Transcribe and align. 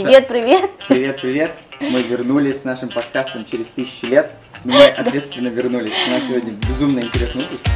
Привет, 0.00 0.28
привет. 0.28 0.70
Привет, 0.86 1.20
привет. 1.20 1.50
Мы 1.80 2.02
вернулись 2.02 2.60
с 2.60 2.64
нашим 2.64 2.88
подкастом 2.88 3.44
через 3.44 3.66
тысячу 3.66 4.06
лет. 4.06 4.30
Но 4.62 4.72
мы 4.74 4.84
ответственно 4.84 5.48
вернулись. 5.48 5.92
У 6.06 6.10
нас 6.12 6.22
сегодня 6.22 6.52
безумно 6.52 7.00
интересный 7.00 7.40
выпуск. 7.42 7.66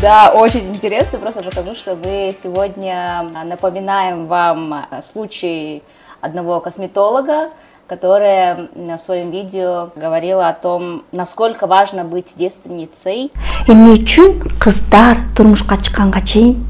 Да, 0.00 0.30
очень 0.32 0.68
интересно, 0.68 1.18
просто 1.18 1.42
потому 1.42 1.74
что 1.74 1.96
мы 1.96 2.32
сегодня 2.40 3.26
напоминаем 3.44 4.26
вам 4.26 4.86
случай 5.02 5.82
одного 6.20 6.60
косметолога, 6.60 7.50
которая 7.88 8.68
в 8.76 9.00
своем 9.00 9.32
видео 9.32 9.90
говорила 9.96 10.46
о 10.48 10.54
том, 10.54 11.02
насколько 11.10 11.66
важно 11.66 12.04
быть 12.04 12.34
девственницей. 12.36 13.32
эмне 13.66 13.94
үчүн 13.94 14.56
кыздар 14.60 15.18
турмушка 15.36 15.78
чыкканга 15.82 16.24
чейин 16.24 16.64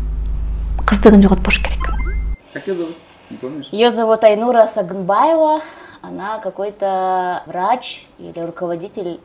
кыздыгын 0.86 1.22
жоготпош 1.22 1.58
керек 1.58 1.80
Как 2.54 2.66
ее 2.66 2.74
зовут? 2.76 2.96
Ее 3.70 3.90
зовут 3.90 4.24
Айнура 4.24 4.66
Сагынбаева. 4.66 5.60
Она 6.02 6.38
какой-то 6.38 7.42
врач 7.46 8.06
или 8.18 8.40
руководитель 8.40 9.20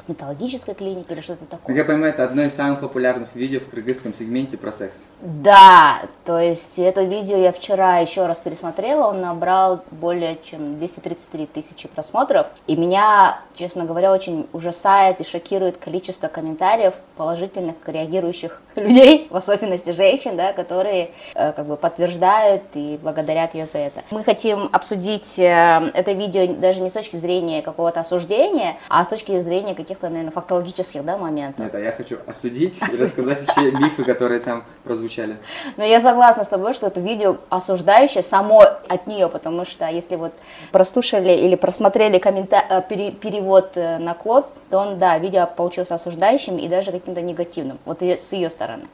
косметологической 0.00 0.74
клиники 0.74 1.12
или 1.12 1.20
что-то 1.20 1.44
Как 1.44 1.60
такое. 1.60 1.76
я 1.76 1.84
понимаю, 1.84 2.14
это 2.14 2.24
одно 2.24 2.42
из 2.42 2.54
самых 2.54 2.80
популярных 2.80 3.28
видео 3.34 3.60
в 3.60 3.68
кыргызском 3.68 4.14
сегменте 4.14 4.56
про 4.56 4.72
секс. 4.72 5.02
Да, 5.20 6.00
то 6.24 6.38
есть 6.40 6.78
это 6.78 7.02
видео 7.02 7.36
я 7.36 7.52
вчера 7.52 7.98
еще 7.98 8.26
раз 8.26 8.38
пересмотрела, 8.38 9.08
он 9.08 9.20
набрал 9.20 9.82
более 9.90 10.38
чем 10.42 10.78
233 10.78 11.44
тысячи 11.46 11.86
просмотров, 11.86 12.46
и 12.66 12.76
меня, 12.76 13.40
честно 13.54 13.84
говоря, 13.84 14.10
очень 14.10 14.48
ужасает 14.54 15.20
и 15.20 15.24
шокирует 15.24 15.76
количество 15.76 16.28
комментариев 16.28 16.94
положительных, 17.18 17.74
реагирующих 17.84 18.62
людей, 18.76 19.26
в 19.30 19.36
особенности 19.36 19.90
женщин, 19.90 20.34
да, 20.34 20.54
которые 20.54 21.10
э, 21.34 21.52
как 21.52 21.66
бы 21.66 21.76
подтверждают 21.76 22.62
и 22.72 22.98
благодарят 23.02 23.54
ее 23.54 23.66
за 23.66 23.78
это. 23.78 24.02
Мы 24.10 24.24
хотим 24.24 24.70
обсудить 24.72 25.38
э, 25.38 25.90
это 25.92 26.12
видео 26.12 26.54
даже 26.54 26.80
не 26.80 26.88
с 26.88 26.92
точки 26.92 27.16
зрения 27.16 27.60
какого-то 27.60 28.00
осуждения, 28.00 28.78
а 28.88 29.04
с 29.04 29.08
точки 29.08 29.38
зрения 29.40 29.74
каких-то, 29.90 30.08
наверное, 30.08 30.30
фактологических 30.30 31.04
да, 31.04 31.16
моментов. 31.16 31.64
Нет, 31.64 31.74
а 31.74 31.80
я 31.80 31.90
хочу 31.90 32.18
осудить 32.24 32.78
и 32.80 32.96
рассказать 32.96 33.40
все 33.40 33.72
мифы, 33.72 34.04
которые 34.04 34.38
там 34.38 34.64
прозвучали. 34.84 35.36
Но 35.76 35.84
я 35.84 35.98
согласна 35.98 36.44
с 36.44 36.48
тобой, 36.48 36.74
что 36.74 36.86
это 36.86 37.00
видео 37.00 37.38
осуждающее 37.48 38.22
само 38.22 38.60
от 38.60 39.06
нее, 39.08 39.28
потому 39.28 39.64
что 39.64 39.88
если 39.88 40.14
вот 40.14 40.32
прослушали 40.70 41.32
или 41.32 41.56
просмотрели 41.56 42.18
коммента- 42.18 42.64
э, 42.70 42.82
пере- 42.88 43.10
перевод 43.10 43.72
э, 43.74 43.98
на 43.98 44.14
Клод, 44.14 44.46
то 44.70 44.78
он, 44.78 44.98
да, 44.98 45.18
видео 45.18 45.48
получился 45.48 45.96
осуждающим 45.96 46.56
и 46.56 46.68
даже 46.68 46.92
каким-то 46.92 47.20
негативным, 47.20 47.80
вот 47.84 48.00
с 48.00 48.32
ее 48.32 48.48
стороны. 48.48 48.84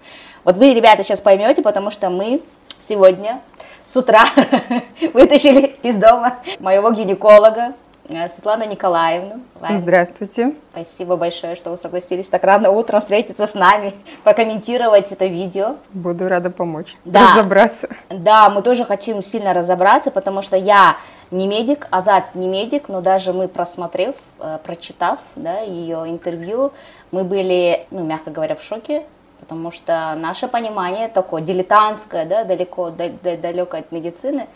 Вот 0.44 0.56
вы, 0.56 0.72
ребята, 0.72 1.02
сейчас 1.02 1.20
поймете, 1.20 1.60
потому 1.60 1.90
что 1.90 2.08
мы 2.08 2.40
сегодня 2.80 3.42
с 3.84 3.94
утра 3.98 4.24
вытащили 5.12 5.76
из 5.82 5.96
дома 5.96 6.38
моего 6.58 6.90
гинеколога 6.90 7.74
Светлану 8.08 8.64
Николаевну. 8.66 9.40
Лайна, 9.60 9.76
Здравствуйте. 9.78 10.54
Спасибо 10.70 11.16
большое, 11.16 11.56
что 11.56 11.70
вы 11.70 11.76
согласились 11.76 12.28
так 12.28 12.44
рано 12.44 12.70
утром 12.70 13.00
встретиться 13.00 13.46
с 13.46 13.54
нами, 13.54 13.92
прокомментировать 14.24 15.10
это 15.12 15.26
видео. 15.26 15.76
Буду 15.92 16.28
рада 16.28 16.50
помочь. 16.50 16.96
Да. 17.04 17.32
Разобраться. 17.34 17.88
Да, 18.10 18.48
мы 18.48 18.62
тоже 18.62 18.84
хотим 18.84 19.22
сильно 19.22 19.52
разобраться, 19.52 20.10
потому 20.10 20.42
что 20.42 20.56
я 20.56 20.96
не 21.32 21.48
медик, 21.48 21.88
Азат 21.90 22.34
не 22.34 22.46
медик, 22.46 22.88
но 22.88 23.00
даже 23.00 23.32
мы 23.32 23.48
просмотрев, 23.48 24.14
э, 24.38 24.58
прочитав 24.62 25.20
да, 25.34 25.58
ее 25.60 26.04
интервью, 26.08 26.72
мы 27.10 27.24
были, 27.24 27.86
ну, 27.90 28.04
мягко 28.04 28.30
говоря, 28.30 28.54
в 28.54 28.62
шоке, 28.62 29.02
потому 29.40 29.72
что 29.72 30.14
наше 30.16 30.46
понимание 30.46 31.08
такое 31.08 31.42
дилетантское, 31.42 32.24
да, 32.24 32.44
далеко, 32.44 32.90
да- 32.90 33.10
да- 33.22 33.36
далеко 33.36 33.76
от 33.78 33.90
медицины, 33.90 34.46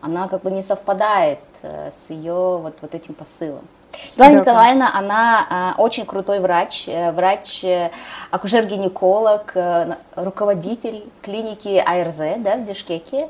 она 0.00 0.28
как 0.28 0.42
бы 0.42 0.50
не 0.50 0.62
совпадает 0.62 1.40
э, 1.62 1.90
с 1.90 2.10
ее 2.10 2.58
вот, 2.58 2.76
вот 2.80 2.94
этим 2.94 3.14
посылом. 3.14 3.64
Светлана 4.06 4.32
Да, 4.32 4.40
Николаевна, 4.40 4.90
она 4.94 5.46
а, 5.48 5.74
очень 5.78 6.04
крутой 6.04 6.40
врач, 6.40 6.88
э, 6.88 7.10
врач, 7.12 7.64
э, 7.64 7.90
акушер-гинеколог, 8.30 9.52
э, 9.54 9.94
руководитель 10.14 11.04
клиники 11.22 11.82
АРЗ 11.84 12.38
да, 12.38 12.56
в 12.56 12.60
Бишкеке. 12.60 13.28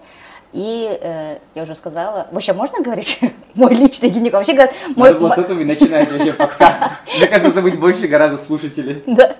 И 0.53 0.99
э, 1.01 1.37
я 1.55 1.63
уже 1.63 1.75
сказала, 1.75 2.27
вообще 2.33 2.55
можно 2.55 2.83
говорить 2.83 3.21
мой 3.55 3.75
личный 3.75 4.09
гинеколог? 4.09 4.47
Вообще 4.47 4.55
говорят, 4.55 4.75
мой, 4.97 5.09
Надо 5.11 5.21
было 5.21 5.31
с 5.31 5.39
этого 5.39 5.61
и 5.61 5.65
начинать 5.65 6.11
вообще 6.11 6.33
подкаст. 6.33 6.83
Мне 7.19 7.27
кажется, 7.27 7.53
должно 7.53 7.63
быть 7.63 7.79
больше 7.79 8.07
гораздо 8.07 8.39
слушателей. 8.39 9.03
да. 9.07 9.37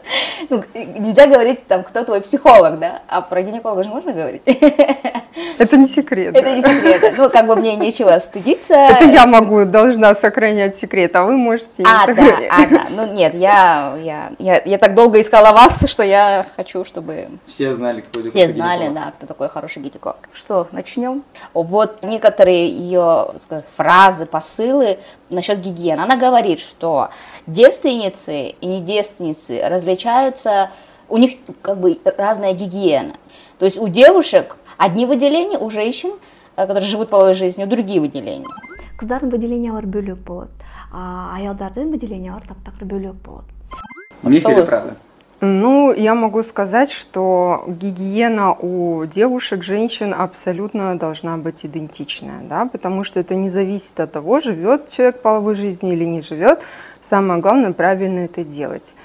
Ну, 0.51 0.63
нельзя 0.75 1.27
говорить, 1.27 1.67
там, 1.67 1.83
кто 1.83 2.05
твой 2.05 2.21
психолог, 2.21 2.79
да? 2.79 3.03
А 3.09 3.23
про 3.23 3.43
гинеколога 3.43 3.85
же 3.85 3.89
можно 3.89 4.13
говорить? 4.13 4.43
Это 5.59 5.77
не 5.77 5.87
секрет. 5.87 6.37
Это 6.37 6.55
не 6.55 6.63
секрет. 6.63 7.15
Ну, 7.17 7.31
как 7.31 7.47
бы 7.47 7.57
мне 7.57 7.75
нечего 7.77 8.19
стыдиться. 8.19 8.75
Это 8.75 9.05
я 9.05 9.27
могу, 9.27 9.65
должна 9.65 10.15
сохранять 10.15 10.77
секрет, 10.77 11.17
а 11.17 11.25
вы 11.25 11.37
можете 11.37 11.85
А, 11.85 12.07
да, 12.07 12.37
а, 12.51 12.67
да. 12.67 12.87
Ну, 12.91 13.13
нет, 13.15 13.35
я, 13.35 13.97
я, 14.01 14.33
я, 14.39 14.63
я 14.65 14.79
так 14.79 14.95
долго 14.95 15.21
искала 15.21 15.53
вас, 15.53 15.89
что 15.89 16.03
я 16.03 16.47
хочу, 16.57 16.85
чтобы 16.85 17.29
Все 17.47 17.73
знали, 17.73 18.03
кто 18.03 18.21
это 18.21 18.29
все 18.29 18.49
знали, 18.49 18.85
гинеколог. 18.85 19.05
да, 19.05 19.13
кто 19.17 19.27
такой 19.27 19.49
хороший 19.49 19.83
гинеколог. 19.83 20.29
Что, 20.33 20.69
начнем? 20.73 20.98
Вот 21.55 22.05
некоторые 22.05 22.69
ее 22.69 23.29
сказать, 23.41 23.67
фразы, 23.69 24.27
посылы 24.27 24.99
насчет 25.31 25.61
гигиены. 25.61 26.01
Она 26.01 26.17
говорит, 26.17 26.61
что 26.61 27.11
девственницы 27.47 28.49
и 28.49 28.67
не 28.67 28.81
девственницы 28.81 29.63
различаются, 29.69 30.71
у 31.09 31.17
них 31.17 31.33
как 31.63 31.79
бы 31.81 31.99
разная 32.17 32.53
гигиена. 32.53 33.15
То 33.59 33.65
есть 33.65 33.79
у 33.79 33.89
девушек 33.89 34.57
одни 34.77 35.07
выделения, 35.07 35.59
у 35.59 35.71
женщин, 35.71 36.11
э, 36.57 36.67
которые 36.67 36.89
живут 36.89 37.09
половой 37.09 37.35
жизнью, 37.35 37.67
другие 37.67 38.01
выделения. 38.01 38.47
кыздардын 38.99 39.31
выделениялары 39.31 39.87
бөлөк 39.87 40.19
болот 40.19 40.51
а 40.93 41.37
аялдардын 41.37 41.91
выделениялары 41.91 42.47
таптакыр 42.49 42.89
Что 42.89 44.51
или 44.51 44.61
вы- 44.61 44.67
правда? 44.67 44.97
Ну, 45.41 45.93
я 45.93 46.17
могу 46.17 46.43
сказать, 46.43 46.91
что 46.91 47.63
гигиена 47.69 48.55
у 48.55 49.05
девушек, 49.05 49.63
женщин 49.63 50.13
абсолютно 50.13 50.99
должна 50.99 51.37
быть 51.37 51.65
идентичная, 51.65 52.43
да, 52.43 52.67
потому 52.67 53.05
что 53.05 53.21
это 53.21 53.37
не 53.37 53.49
зависит 53.49 54.01
от 54.01 54.11
того, 54.11 54.41
живет 54.41 54.89
человек 54.89 55.23
половой 55.23 55.55
жизнью 55.55 55.93
или 55.93 56.05
не 56.05 56.23
живет. 56.23 56.65
Самое 57.01 57.41
главное, 57.41 57.73
правильно 57.73 58.21
это 58.21 58.43
делать. 58.43 58.97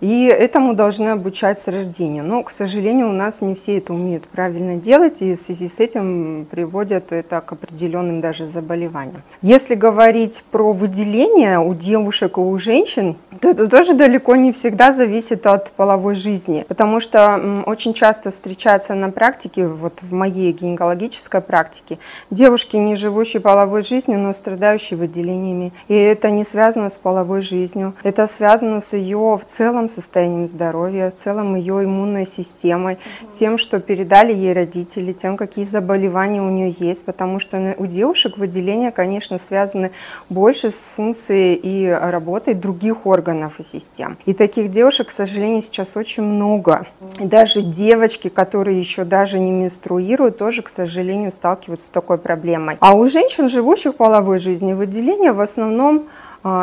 И 0.00 0.26
этому 0.26 0.74
должны 0.74 1.08
обучать 1.08 1.58
с 1.58 1.66
рождения. 1.68 2.22
Но, 2.22 2.42
к 2.42 2.50
сожалению, 2.50 3.08
у 3.08 3.12
нас 3.12 3.40
не 3.40 3.54
все 3.54 3.78
это 3.78 3.92
умеют 3.92 4.28
правильно 4.28 4.76
делать, 4.76 5.22
и 5.22 5.34
в 5.34 5.40
связи 5.40 5.68
с 5.68 5.80
этим 5.80 6.46
приводят 6.50 7.12
это 7.12 7.40
к 7.40 7.52
определенным 7.52 8.20
даже 8.20 8.46
заболеваниям. 8.46 9.22
Если 9.42 9.74
говорить 9.74 10.44
про 10.50 10.72
выделение 10.72 11.58
у 11.58 11.74
девушек 11.74 12.38
и 12.38 12.40
у 12.40 12.56
женщин, 12.58 13.16
то 13.40 13.50
это 13.50 13.68
тоже 13.68 13.94
далеко 13.94 14.36
не 14.36 14.52
всегда 14.52 14.92
зависит 14.92 15.46
от 15.46 15.72
половой 15.72 16.14
жизни, 16.14 16.64
потому 16.68 17.00
что 17.00 17.62
очень 17.66 17.94
часто 17.94 18.30
встречается 18.30 18.94
на 18.94 19.10
практике, 19.10 19.66
вот 19.66 20.00
в 20.02 20.12
моей 20.12 20.52
гинекологической 20.52 21.40
практике, 21.40 21.98
девушки, 22.30 22.76
не 22.76 22.96
живущие 22.96 23.40
половой 23.40 23.82
жизнью, 23.82 24.18
но 24.18 24.32
страдающие 24.32 24.98
выделениями. 24.98 25.72
И 25.88 25.94
это 25.94 26.30
не 26.30 26.44
связано 26.44 26.88
с 26.88 26.98
половой 26.98 27.40
жизнью, 27.40 27.94
это 28.02 28.26
связано 28.26 28.80
с 28.80 28.92
ее 28.94 29.38
в 29.38 29.42
целом 29.46 29.87
состоянием 29.88 30.46
здоровья, 30.46 31.10
в 31.10 31.14
целом 31.14 31.54
ее 31.56 31.84
иммунной 31.84 32.26
системой, 32.26 32.98
тем, 33.30 33.58
что 33.58 33.80
передали 33.80 34.32
ей 34.32 34.52
родители, 34.52 35.12
тем, 35.12 35.36
какие 35.36 35.64
заболевания 35.64 36.42
у 36.42 36.50
нее 36.50 36.74
есть, 36.78 37.04
потому 37.04 37.38
что 37.38 37.74
у 37.78 37.86
девушек 37.86 38.38
выделения, 38.38 38.90
конечно, 38.90 39.38
связаны 39.38 39.90
больше 40.28 40.70
с 40.70 40.86
функцией 40.96 41.54
и 41.54 41.88
работой 41.88 42.54
других 42.54 43.06
органов 43.06 43.60
и 43.60 43.64
систем. 43.64 44.18
И 44.26 44.34
таких 44.34 44.68
девушек, 44.68 45.08
к 45.08 45.10
сожалению, 45.10 45.62
сейчас 45.62 45.96
очень 45.96 46.22
много. 46.22 46.86
И 47.20 47.24
даже 47.24 47.62
девочки, 47.62 48.28
которые 48.28 48.78
еще 48.78 49.04
даже 49.04 49.38
не 49.38 49.50
менструируют, 49.50 50.38
тоже, 50.38 50.62
к 50.62 50.68
сожалению, 50.68 51.32
сталкиваются 51.32 51.86
с 51.86 51.90
такой 51.90 52.18
проблемой. 52.18 52.76
А 52.80 52.94
у 52.94 53.06
женщин, 53.06 53.48
живущих 53.48 53.94
половой 53.94 54.38
жизнью, 54.38 54.76
выделения 54.76 55.32
в 55.32 55.40
основном 55.40 56.08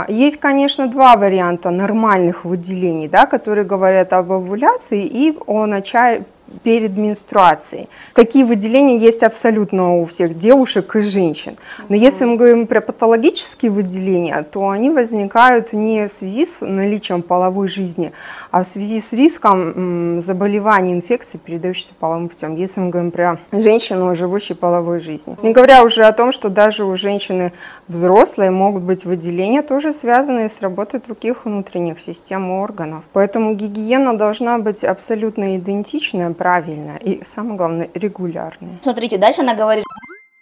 Есть, 0.08 0.40
конечно, 0.40 0.88
два 0.88 1.16
варианта 1.18 1.70
нормальных 1.70 2.46
выделений, 2.46 3.08
да, 3.08 3.26
которые 3.26 3.66
говорят 3.66 4.14
об 4.14 4.32
овуляции 4.32 5.04
и 5.06 5.38
о 5.48 5.66
начале 5.66 6.26
перед 6.64 6.98
менструацией. 6.98 7.90
Такие 8.14 8.46
выделения 8.46 8.98
есть 8.98 9.24
абсолютно 9.24 9.98
у 9.98 10.06
всех 10.06 10.38
девушек 10.38 10.96
и 10.96 11.02
женщин. 11.02 11.58
Но 11.90 11.96
если 11.96 12.26
мы 12.26 12.38
говорим 12.38 12.68
про 12.68 12.82
патологические 12.82 13.72
выделения, 13.72 14.42
то 14.44 14.70
они 14.70 14.90
возникают 14.90 15.74
не 15.74 16.08
в 16.08 16.12
связи 16.12 16.46
с 16.46 16.62
наличием 16.62 17.22
половой 17.22 17.68
жизни, 17.68 18.12
а 18.52 18.64
в 18.64 18.68
связи 18.68 19.00
с 19.00 19.14
риском 19.14 20.22
заболеваний, 20.22 20.94
инфекций, 20.94 21.40
передающихся 21.44 21.94
половым 22.00 22.30
путем. 22.30 22.56
Если 22.56 22.80
мы 22.80 22.90
говорим 22.90 23.12
про 23.12 23.40
женщину, 23.52 24.14
живущую 24.16 24.58
половой 24.58 25.00
жизнью. 25.00 25.38
Не 25.42 25.52
говоря 25.52 25.84
уже 25.84 26.04
о 26.04 26.12
том, 26.12 26.32
что 26.32 26.50
даже 26.50 26.86
у 26.86 26.96
женщины 26.96 27.52
взрослой 27.88 28.50
могут 28.50 28.84
быть 28.84 29.06
выделения, 29.06 29.62
тоже 29.62 29.94
связанные 29.94 30.50
с 30.50 30.62
работой 30.62 31.00
других 31.00 31.46
внутренних 31.46 32.00
систем 32.00 32.52
органов. 32.52 33.04
Поэтому 33.14 33.54
гигиена 33.54 34.18
должна 34.18 34.58
быть 34.60 34.84
абсолютно 34.84 35.58
идентичная, 35.58 36.32
правильная 36.36 36.98
и, 36.98 37.24
самое 37.24 37.58
главное, 37.58 37.90
регулярная. 37.94 38.80
Смотрите, 38.82 39.18
дальше 39.18 39.42
она 39.42 39.56
говорит, 39.56 39.86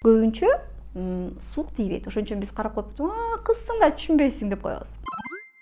көбінше 0.03 0.49
м, 0.95 1.39
суық 1.53 1.71
тибейді 1.77 2.11
ошон 2.11 2.27
үчүн 2.27 2.41
биз 2.43 2.51
карап 2.51 2.75
коюп 2.75 2.99
а 3.07 3.39
кызсың 3.47 3.79
да 3.79 3.89
түшүнбөйсүң 3.95 4.51
деп 4.51 4.61
коебуз 4.65 4.91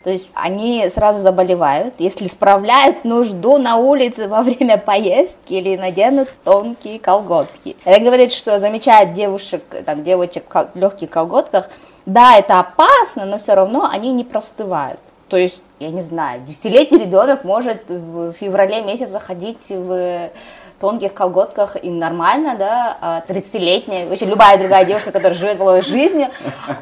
То 0.04 0.10
есть 0.10 0.32
они 0.34 0.90
сразу 0.90 1.20
заболевают, 1.20 2.00
если 2.00 2.28
справляют 2.28 3.06
нужду 3.06 3.60
на 3.60 3.76
улице 3.78 4.28
во 4.28 4.42
время 4.42 4.80
поездки 4.80 5.54
или 5.54 5.78
наденут 5.78 6.28
тонкие 6.44 6.98
колготки. 7.00 7.78
Это 7.86 8.04
говорит, 8.04 8.32
что 8.32 8.58
замечают 8.58 9.14
девушек, 9.14 9.62
там, 9.86 10.02
девочек 10.02 10.44
в 10.52 10.72
легких 10.74 11.08
колготках, 11.12 11.70
да, 12.08 12.36
это 12.36 12.60
опасно, 12.60 13.26
но 13.26 13.38
все 13.38 13.54
равно 13.54 13.88
они 13.92 14.12
не 14.12 14.24
простывают. 14.24 15.00
То 15.30 15.38
есть, 15.38 15.62
я 15.82 15.90
не 15.90 16.02
знаю, 16.02 16.42
десятилетний 16.46 17.00
ребенок 17.00 17.44
может 17.44 17.90
в 17.90 18.34
феврале 18.34 18.82
месяце 18.84 19.12
заходить 19.12 19.70
в 19.70 20.30
тонких 20.80 21.14
колготках 21.14 21.76
и 21.82 21.90
нормально, 21.90 22.56
да, 22.58 22.98
а 23.02 23.24
30-летняя, 23.28 24.08
вообще 24.08 24.26
любая 24.26 24.58
другая 24.58 24.86
девушка, 24.86 25.12
которая 25.12 25.38
живет 25.38 25.58
половой 25.58 25.82
жизнью, 25.82 26.28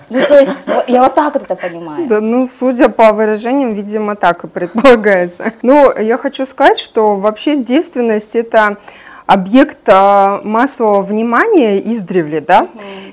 ну, 0.10 0.19
то 0.28 0.38
есть, 0.38 0.54
я 0.88 1.04
вот 1.04 1.16
так 1.16 1.34
вот 1.34 1.44
это 1.44 1.56
понимаю. 1.56 2.07
Да, 2.07 2.22
ну, 2.22 2.48
судя 2.48 2.90
по 2.90 3.13
выражениям, 3.13 3.74
видимо, 3.74 4.16
так 4.16 4.44
и 4.44 4.48
предполагается. 4.48 5.54
Ну, 5.62 5.98
я 5.98 6.18
хочу 6.18 6.45
сказать, 6.45 6.80
что 6.80 7.16
вообще 7.16 7.56
девственность 7.57 8.36
это 8.36 8.78
объект 9.25 9.88
а, 9.88 10.42
массового 10.44 11.02
внимания 11.02 11.80
издревле, 11.80 12.42
да, 12.42 12.68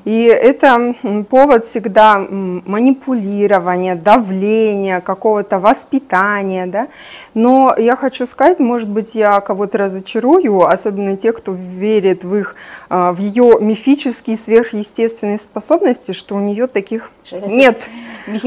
и 0.06 0.22
это 0.22 0.94
повод 1.28 1.64
всегда 1.64 2.20
манипулирования, 2.20 3.96
давления, 3.96 5.00
какого-то 5.00 5.58
воспитания, 5.58 6.66
да, 6.66 6.86
но 7.34 7.74
я 7.76 7.96
хочу 7.96 8.24
сказать, 8.24 8.60
может 8.60 8.88
быть, 8.88 9.16
я 9.16 9.40
кого-то 9.40 9.78
разочарую, 9.78 10.64
особенно 10.64 11.16
те, 11.16 11.32
кто 11.32 11.52
верит 11.52 12.22
в 12.22 12.36
их, 12.36 12.54
в 12.88 13.18
ее 13.18 13.58
мифические 13.60 14.36
сверхъестественные 14.36 15.38
способности, 15.38 16.12
что 16.12 16.36
у 16.36 16.40
нее 16.40 16.66
таких 16.66 17.10
нет. 17.46 17.90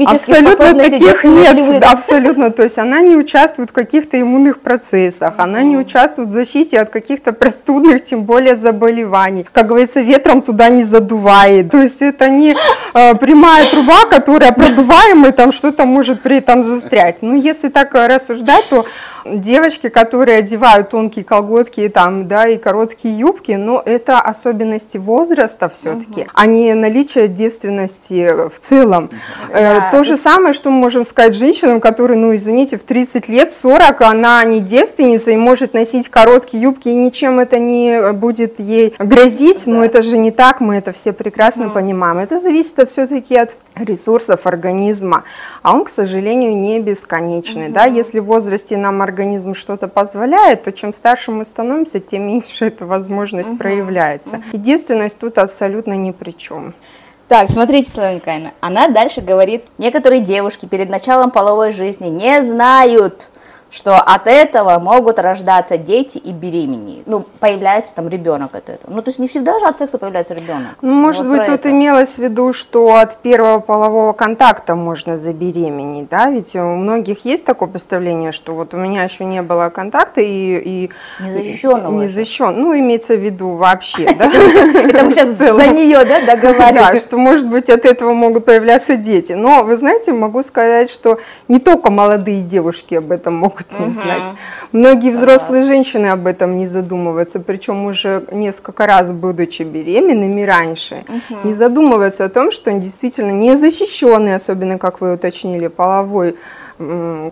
Абсолютно 0.06 0.74
таких 0.74 1.24
нет, 1.24 1.80
да, 1.80 1.90
абсолютно. 1.90 2.50
То 2.50 2.62
есть 2.62 2.78
она 2.78 3.00
не 3.00 3.16
участвует 3.16 3.70
в 3.70 3.72
каких-то 3.72 4.20
иммунных 4.20 4.60
процессах, 4.60 5.34
она 5.38 5.62
не 5.62 5.76
участвует 5.76 6.28
в 6.28 6.32
защите 6.32 6.80
от 6.80 6.90
каких-то 6.90 7.32
простудных, 7.32 8.02
тем 8.02 8.24
более 8.24 8.56
заболеваний. 8.56 9.46
Как 9.52 9.66
говорится, 9.66 10.00
ветром 10.00 10.42
туда 10.42 10.68
не 10.68 10.82
задувает. 10.82 11.70
То 11.70 11.82
есть 11.82 12.02
это 12.02 12.28
не 12.28 12.56
э, 12.94 13.14
прямая 13.16 13.68
труба, 13.70 14.06
которая 14.06 14.52
продуваемая, 14.52 15.32
там 15.32 15.52
что-то 15.52 15.84
может 15.84 16.22
при 16.22 16.38
этом 16.38 16.62
застрять. 16.62 17.22
Ну, 17.22 17.34
если 17.34 17.68
так 17.68 17.94
рассуждать, 17.94 18.68
то 18.68 18.86
девочки, 19.24 19.88
которые 19.88 20.38
одевают 20.38 20.90
тонкие 20.90 21.24
колготки 21.24 21.88
там, 21.88 22.28
да, 22.28 22.46
и 22.46 22.56
короткие 22.56 23.18
юбки, 23.18 23.52
но 23.52 23.82
это 23.84 24.18
особенности 24.30 24.98
возраста 24.98 25.68
все-таки, 25.68 26.26
а 26.34 26.46
не 26.46 26.74
наличие 26.74 27.28
девственности 27.28 28.48
в 28.48 28.58
целом. 28.60 29.10
Э, 29.50 29.80
Да, 29.80 29.90
То 29.90 30.02
же 30.02 30.16
самое, 30.16 30.52
что 30.52 30.70
мы 30.70 30.78
можем 30.78 31.04
сказать 31.04 31.34
женщинам, 31.34 31.80
которые, 31.80 32.18
ну, 32.18 32.34
извините, 32.34 32.76
в 32.76 32.82
30 32.82 33.28
лет, 33.28 33.52
40, 33.52 34.00
она 34.00 34.42
не 34.44 34.60
девственница 34.60 35.30
и 35.30 35.36
может 35.36 35.74
носить 35.74 36.08
короткие 36.08 36.62
юбки, 36.62 36.88
и 36.88 36.94
ничем 36.94 37.38
это 37.38 37.58
не 37.58 38.12
будет 38.12 38.58
ей 38.60 38.94
грозить, 38.98 39.66
но 39.66 39.84
это 39.84 40.02
же 40.02 40.18
не 40.18 40.30
так, 40.30 40.60
мы 40.60 40.76
это 40.76 40.92
все 40.92 41.12
прекрасно 41.12 41.68
понимаем. 41.68 42.18
Это 42.18 42.38
зависит 42.38 42.88
все-таки 42.88 43.36
от 43.36 43.56
ресурсов 43.74 44.46
организма, 44.46 45.24
а 45.62 45.74
он, 45.74 45.84
к 45.84 45.88
сожалению, 45.88 46.56
не 46.56 46.80
бесконечный. 46.80 47.68
Да? 47.68 47.84
Если 47.84 48.20
в 48.20 48.24
возрасте 48.24 48.76
нам 48.76 49.02
организм 49.02 49.54
что-то 49.54 49.88
позволяет, 49.88 50.62
то 50.62 50.72
чем 50.72 50.92
старше 50.92 51.30
мы 51.30 51.44
становимся, 51.44 52.00
тем 52.00 52.26
меньше 52.26 52.64
эта 52.66 52.86
возможность 52.86 53.56
проявляется. 53.58 54.19
И 54.52 54.58
девственность 54.58 55.18
тут 55.18 55.38
абсолютно 55.38 55.94
ни 55.94 56.10
при 56.12 56.30
чем. 56.30 56.74
Так, 57.28 57.48
смотрите, 57.48 57.88
Светлана 57.88 58.16
Николаевна, 58.16 58.50
она 58.60 58.88
дальше 58.88 59.20
говорит, 59.20 59.64
некоторые 59.78 60.20
девушки 60.20 60.66
перед 60.66 60.90
началом 60.90 61.30
половой 61.30 61.70
жизни 61.70 62.08
не 62.08 62.42
знают, 62.42 63.30
что 63.70 63.96
от 63.96 64.26
этого 64.26 64.78
могут 64.78 65.18
рождаться 65.18 65.76
дети 65.76 66.18
и 66.18 66.32
беременни. 66.32 67.02
Ну, 67.06 67.24
появляется 67.38 67.94
там 67.94 68.08
ребенок 68.08 68.54
от 68.54 68.68
этого. 68.68 68.92
Ну, 68.92 69.02
то 69.02 69.10
есть 69.10 69.18
не 69.18 69.28
всегда 69.28 69.58
же 69.60 69.66
от 69.66 69.78
секса 69.78 69.98
появляется 69.98 70.34
ребенок. 70.34 70.76
Ну, 70.82 70.92
может 70.92 71.26
быть, 71.28 71.46
тут 71.46 71.66
имелось 71.66 72.16
в 72.16 72.18
виду, 72.18 72.52
что 72.52 72.96
от 72.96 73.16
первого 73.18 73.60
полового 73.60 74.12
контакта 74.12 74.74
можно 74.74 75.16
забеременеть, 75.16 76.08
да, 76.08 76.30
ведь 76.30 76.56
у 76.56 76.60
многих 76.60 77.24
есть 77.24 77.44
такое 77.44 77.68
представление, 77.68 78.32
что 78.32 78.54
вот 78.54 78.74
у 78.74 78.76
меня 78.76 79.04
еще 79.04 79.24
не 79.24 79.42
было 79.42 79.68
контакта 79.68 80.20
и... 80.20 80.26
и 80.58 80.90
Незащищенного 81.20 82.00
Не 82.00 82.08
же. 82.08 82.14
защищен, 82.14 82.54
ну, 82.60 82.76
имеется 82.78 83.14
в 83.14 83.20
виду 83.20 83.50
вообще, 83.50 84.04
да. 84.18 84.26
Это 84.26 85.04
мы 85.04 85.12
сейчас 85.12 85.28
за 85.28 85.66
нее, 85.68 86.04
да, 86.04 86.20
Да, 86.26 86.34
договариваем? 86.36 86.96
что, 86.96 87.18
может 87.18 87.46
быть, 87.46 87.70
от 87.70 87.84
этого 87.84 88.12
могут 88.12 88.44
появляться 88.44 88.96
дети. 88.96 89.32
Но, 89.32 89.62
вы 89.62 89.76
знаете, 89.76 90.12
могу 90.12 90.42
сказать, 90.42 90.90
что 90.90 91.20
не 91.48 91.58
только 91.58 91.90
молодые 91.90 92.42
девушки 92.42 92.94
об 92.94 93.12
этом 93.12 93.36
могут 93.36 93.59
не 93.78 93.90
знать. 93.90 94.32
Многие 94.72 95.10
взрослые 95.10 95.64
женщины 95.64 96.06
об 96.06 96.26
этом 96.26 96.58
не 96.58 96.66
задумываются, 96.66 97.40
причем 97.40 97.84
уже 97.86 98.24
несколько 98.32 98.86
раз, 98.86 99.12
будучи 99.12 99.62
беременными 99.62 100.42
раньше, 100.42 101.04
не 101.44 101.52
задумываются 101.52 102.24
о 102.24 102.28
том, 102.28 102.50
что 102.50 102.70
они 102.70 102.80
действительно 102.80 103.32
незащищенный, 103.32 104.34
особенно, 104.34 104.78
как 104.78 105.00
вы 105.00 105.14
уточнили, 105.14 105.68
половой 105.68 106.36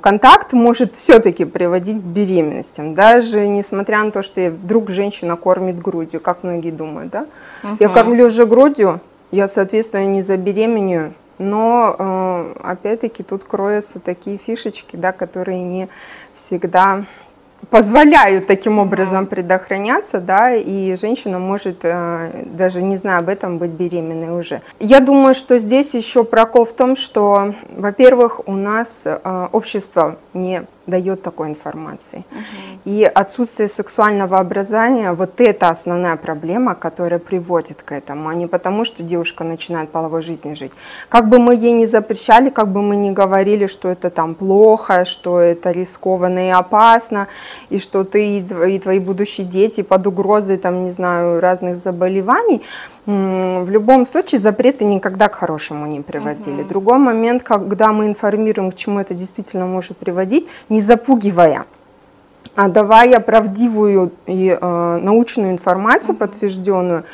контакт 0.03 0.53
может 0.53 0.95
все-таки 0.95 1.47
приводить 1.47 1.97
к 1.97 2.05
беременностям, 2.05 2.95
даже 2.95 3.47
несмотря 3.49 4.05
на 4.05 4.11
то, 4.11 4.21
что 4.21 4.51
вдруг 4.51 4.91
женщина 4.91 5.37
кормит 5.37 5.81
грудью, 5.81 6.21
как 6.21 6.43
многие 6.43 6.71
думают, 6.71 7.11
да? 7.11 7.27
Я 7.81 7.89
кормлю 7.89 8.27
уже 8.27 8.45
грудью, 8.45 9.01
я, 9.31 9.47
соответственно, 9.47 10.05
не 10.07 10.21
забеременею, 10.21 11.15
но 11.39 11.97
э, 11.99 12.55
опять-таки 12.63 13.23
тут 13.23 13.45
кроются 13.45 14.01
такие 14.01 14.39
фишечки, 14.39 14.97
да, 14.97 15.13
которые 15.13 15.63
не 15.63 15.89
всегда 16.33 17.05
позволяют 17.71 18.47
таким 18.47 18.79
образом 18.79 19.27
предохраняться, 19.27 20.21
да, 20.21 20.55
и 20.55 20.95
женщина 20.95 21.39
может, 21.39 21.81
э, 21.83 22.45
даже 22.47 22.83
не 22.83 22.97
зная 22.97 23.19
об 23.19 23.29
этом, 23.29 23.59
быть 23.59 23.71
беременной 23.71 24.39
уже. 24.39 24.63
Я 24.79 25.01
думаю, 25.01 25.35
что 25.35 25.59
здесь 25.59 25.95
еще 25.95 26.25
прокол 26.25 26.65
в 26.65 26.73
том, 26.73 26.97
что, 26.97 27.55
во-первых, 27.77 28.41
у 28.47 28.53
нас 28.53 29.01
э, 29.05 29.49
общество 29.53 30.17
не 30.35 30.63
дает 30.89 31.23
такой 31.23 31.49
информации. 31.49 32.25
И 32.85 33.05
отсутствие 33.05 33.69
сексуального 33.69 34.39
образования, 34.39 35.13
вот 35.13 35.41
это 35.41 35.69
основная 35.69 36.17
проблема, 36.17 36.75
которая 36.75 37.21
приводит 37.21 37.83
к 37.83 37.93
этому, 37.93 38.29
а 38.29 38.35
не 38.35 38.47
потому, 38.47 38.85
что 38.85 39.03
девушка 39.03 39.45
начинает 39.45 39.91
половой 39.91 40.23
жизнью 40.23 40.57
жить. 40.57 40.73
Как 41.09 41.29
бы 41.29 41.39
мы 41.39 41.55
ей 41.55 41.73
не 41.73 41.87
запрещали, 41.87 42.51
как 42.51 42.69
бы 42.69 42.83
мы 42.83 42.97
не 42.97 43.13
говорили, 43.13 43.67
что 43.67 43.89
это 43.89 44.11
там 44.11 44.35
плохо, 44.35 45.05
что 45.05 45.39
это 45.39 45.71
рискованно 45.71 46.49
и 46.49 46.51
опасно, 46.51 47.29
и 47.71 47.79
что 47.79 48.05
ты 48.05 48.39
и 48.39 48.43
тв- 48.43 48.69
и 48.69 48.79
твои 48.79 48.99
будущие 48.99 49.47
дети 49.47 49.83
под 49.83 50.07
угрозой, 50.07 50.57
там, 50.57 50.85
не 50.85 50.91
знаю, 50.91 51.41
разных 51.41 51.77
заболеваний, 51.77 52.63
в 53.07 53.71
любом 53.71 54.05
случае 54.05 54.39
запреты 54.39 54.85
никогда 54.85 55.29
к 55.29 55.35
хорошему 55.35 55.87
не 55.87 56.01
приводили. 56.01 56.63
Другой 56.63 56.99
момент, 56.99 57.43
когда 57.43 57.93
мы 57.93 58.07
информируем, 58.07 58.71
к 58.71 58.75
чему 58.75 59.01
это 59.01 59.15
действительно 59.15 59.67
может 59.67 59.97
приводить, 59.97 60.47
не 60.69 60.78
запугивая, 60.81 61.65
а 62.57 62.69
давая 62.69 63.21
правдивую 63.21 64.13
и 64.27 64.57
э, 64.61 64.99
научную 65.03 65.53
информацию, 65.53 66.17
подтвержденную. 66.17 67.05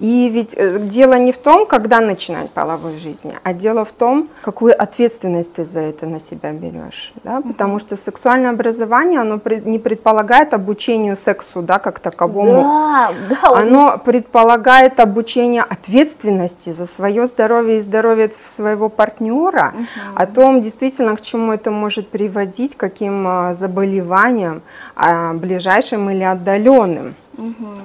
И 0.00 0.30
ведь 0.30 0.54
э, 0.56 0.78
дело 0.78 1.18
не 1.18 1.30
в 1.30 1.36
том, 1.36 1.66
когда 1.66 2.00
начинать 2.00 2.50
половой 2.50 2.98
жизни, 2.98 3.34
а 3.44 3.52
дело 3.52 3.84
в 3.84 3.92
том, 3.92 4.28
какую 4.42 4.74
ответственность 4.82 5.52
ты 5.52 5.64
за 5.66 5.80
это 5.80 6.06
на 6.06 6.18
себя 6.18 6.52
берешь. 6.52 7.12
Да? 7.22 7.42
Потому 7.42 7.78
что 7.78 7.96
сексуальное 7.96 8.50
образование, 8.50 9.20
оно 9.20 9.38
не 9.64 9.78
предполагает 9.78 10.54
обучению 10.54 11.16
сексу 11.16 11.60
да, 11.62 11.78
как 11.78 11.98
таковому. 11.98 12.62
Да, 12.62 13.12
да, 13.28 13.50
он- 13.50 13.58
Оно 13.58 13.98
предполагает 14.02 15.00
обучение 15.00 15.62
ответственности 15.62 16.70
за 16.70 16.86
свое 16.86 17.26
здоровье 17.26 17.76
и 17.76 17.80
здоровье 17.80 18.30
своего 18.46 18.88
партнера, 18.88 19.74
о 20.14 20.26
том 20.26 20.62
действительно, 20.62 21.14
к 21.14 21.20
чему 21.20 21.52
это 21.52 21.70
может 21.70 22.08
приводить, 22.08 22.74
каким 22.74 23.26
а, 23.28 23.52
заболеваниям, 23.52 24.62
а, 24.96 25.34
ближайшим 25.34 26.08
или 26.08 26.22
отдаленным. 26.24 27.14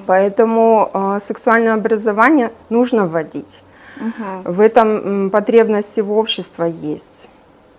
Поэтому 0.08 0.90
а, 0.94 1.20
сексуальное 1.20 1.74
образование 1.74 2.52
нужно 2.70 3.08
вводить. 3.08 3.62
В 4.44 4.60
этом 4.60 4.88
м, 4.90 5.30
потребность 5.30 5.92
всего 5.92 6.18
общества 6.18 6.66
есть. 6.66 7.30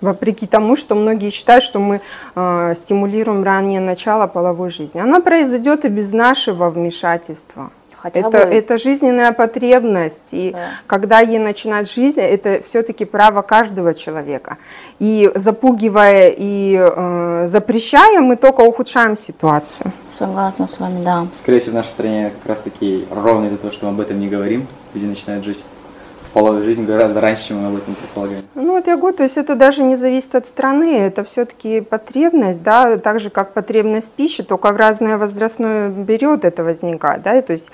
Вопреки 0.01 0.47
тому, 0.47 0.77
что 0.77 0.95
многие 0.95 1.31
считают, 1.31 1.65
что 1.65 1.79
мы 1.79 2.01
э, 2.35 2.73
стимулируем 2.75 3.43
раннее 3.43 3.81
начало 3.81 4.27
половой 4.27 4.69
жизни. 4.69 5.01
Она 5.01 5.21
произойдет 5.21 5.85
и 5.87 5.89
без 5.89 6.13
нашего 6.13 6.69
вмешательства. 6.69 7.71
Хотя 7.97 8.21
это, 8.21 8.31
бы... 8.31 8.37
это 8.38 8.76
жизненная 8.76 9.33
потребность. 9.33 10.29
И 10.33 10.50
Да. 10.53 10.59
когда 10.87 11.21
ей 11.21 11.38
начинать 11.38 11.91
жизнь, 11.91 12.21
это 12.21 12.61
все-таки 12.62 13.05
право 13.05 13.43
каждого 13.43 13.95
человека. 13.95 14.59
И 14.99 15.31
запугивая 15.35 16.35
и 16.37 16.76
э, 16.79 17.45
запрещая, 17.47 18.21
мы 18.21 18.37
только 18.37 18.61
ухудшаем 18.61 19.17
ситуацию. 19.17 19.93
Согласна 20.09 20.67
с 20.67 20.79
вами, 20.79 21.05
да. 21.05 21.26
Скорее 21.37 21.59
всего, 21.59 21.73
в 21.73 21.76
нашей 21.76 21.91
стране 21.91 22.31
как 22.31 22.49
раз 22.49 22.61
таки 22.61 23.07
ровно 23.11 23.47
из-за 23.47 23.57
того, 23.57 23.73
что 23.73 23.87
мы 23.87 23.93
об 23.93 24.00
этом 24.00 24.19
не 24.19 24.29
говорим, 24.29 24.67
люди 24.95 25.07
начинают 25.07 25.45
жить 25.45 25.65
в 26.37 26.38
половую 26.38 26.64
жизнь 26.64 26.85
гораздо 26.85 27.23
раньше, 27.23 27.49
чем 27.49 27.62
мы 27.62 27.69
об 27.69 27.76
этом 27.76 27.95
предполагаем. 27.95 28.45
Ну 28.55 28.73
вот 28.73 28.87
я 28.87 28.99
говорю, 28.99 29.16
то 29.16 29.23
есть 29.23 29.38
это 29.38 29.55
даже 29.55 29.83
не 29.83 29.97
зависит 29.97 30.35
от 30.35 30.47
страны, 30.47 30.99
это 30.99 31.25
все-таки 31.25 31.81
потребность, 31.81 32.62
да, 32.62 32.99
так 32.99 33.21
же 33.21 33.31
как 33.31 33.55
потребность 33.55 34.12
пищи, 34.12 34.43
только 34.43 34.71
в 34.73 34.76
разный 34.76 35.16
возрастной 35.16 36.05
период 36.05 36.45
это 36.45 36.62
возникает, 36.62 37.23
да, 37.23 37.38
и 37.38 37.40
то 37.40 37.52
есть 37.52 37.73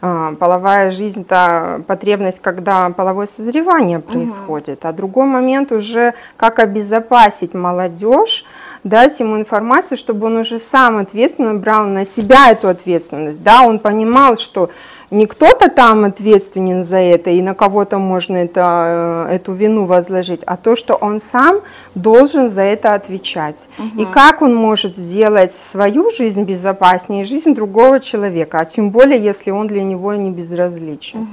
э, 0.00 0.36
половая 0.40 0.90
жизнь 0.90 1.20
это 1.20 1.82
потребность, 1.86 2.40
когда 2.40 2.88
половое 2.88 3.26
созревание 3.26 3.98
происходит, 3.98 4.86
а 4.86 4.92
другой 4.92 5.26
момент 5.26 5.70
уже 5.70 6.14
как 6.38 6.60
обезопасить 6.60 7.52
молодежь, 7.52 8.46
дать 8.84 9.20
ему 9.20 9.36
информацию, 9.36 9.98
чтобы 9.98 10.28
он 10.28 10.38
уже 10.38 10.58
сам 10.58 10.96
ответственно 10.96 11.52
брал 11.54 11.84
на 11.84 12.06
себя 12.06 12.52
эту 12.52 12.68
ответственность, 12.68 13.42
да, 13.42 13.60
он 13.62 13.78
понимал, 13.78 14.38
что 14.38 14.70
не 15.10 15.26
кто-то 15.26 15.70
там 15.70 16.04
ответственен 16.04 16.82
за 16.82 16.98
это 16.98 17.30
и 17.30 17.40
на 17.40 17.54
кого-то 17.54 17.98
можно 17.98 18.36
это, 18.36 19.26
э, 19.28 19.36
эту 19.36 19.52
вину 19.52 19.86
возложить, 19.86 20.42
а 20.44 20.56
то, 20.56 20.76
что 20.76 20.94
он 20.94 21.20
сам 21.20 21.60
должен 21.94 22.48
за 22.48 22.62
это 22.62 22.94
отвечать. 22.94 23.68
И 23.96 24.04
как 24.04 24.42
он 24.42 24.54
может 24.54 24.96
сделать 24.96 25.54
свою 25.54 26.10
жизнь 26.10 26.44
безопаснее 26.44 27.24
жизнь 27.24 27.54
другого 27.54 28.00
человека, 28.00 28.60
а 28.60 28.64
тем 28.64 28.90
более, 28.90 29.22
если 29.22 29.50
он 29.50 29.66
для 29.66 29.82
него 29.82 30.14
не 30.14 30.30
безразличен. 30.30 31.26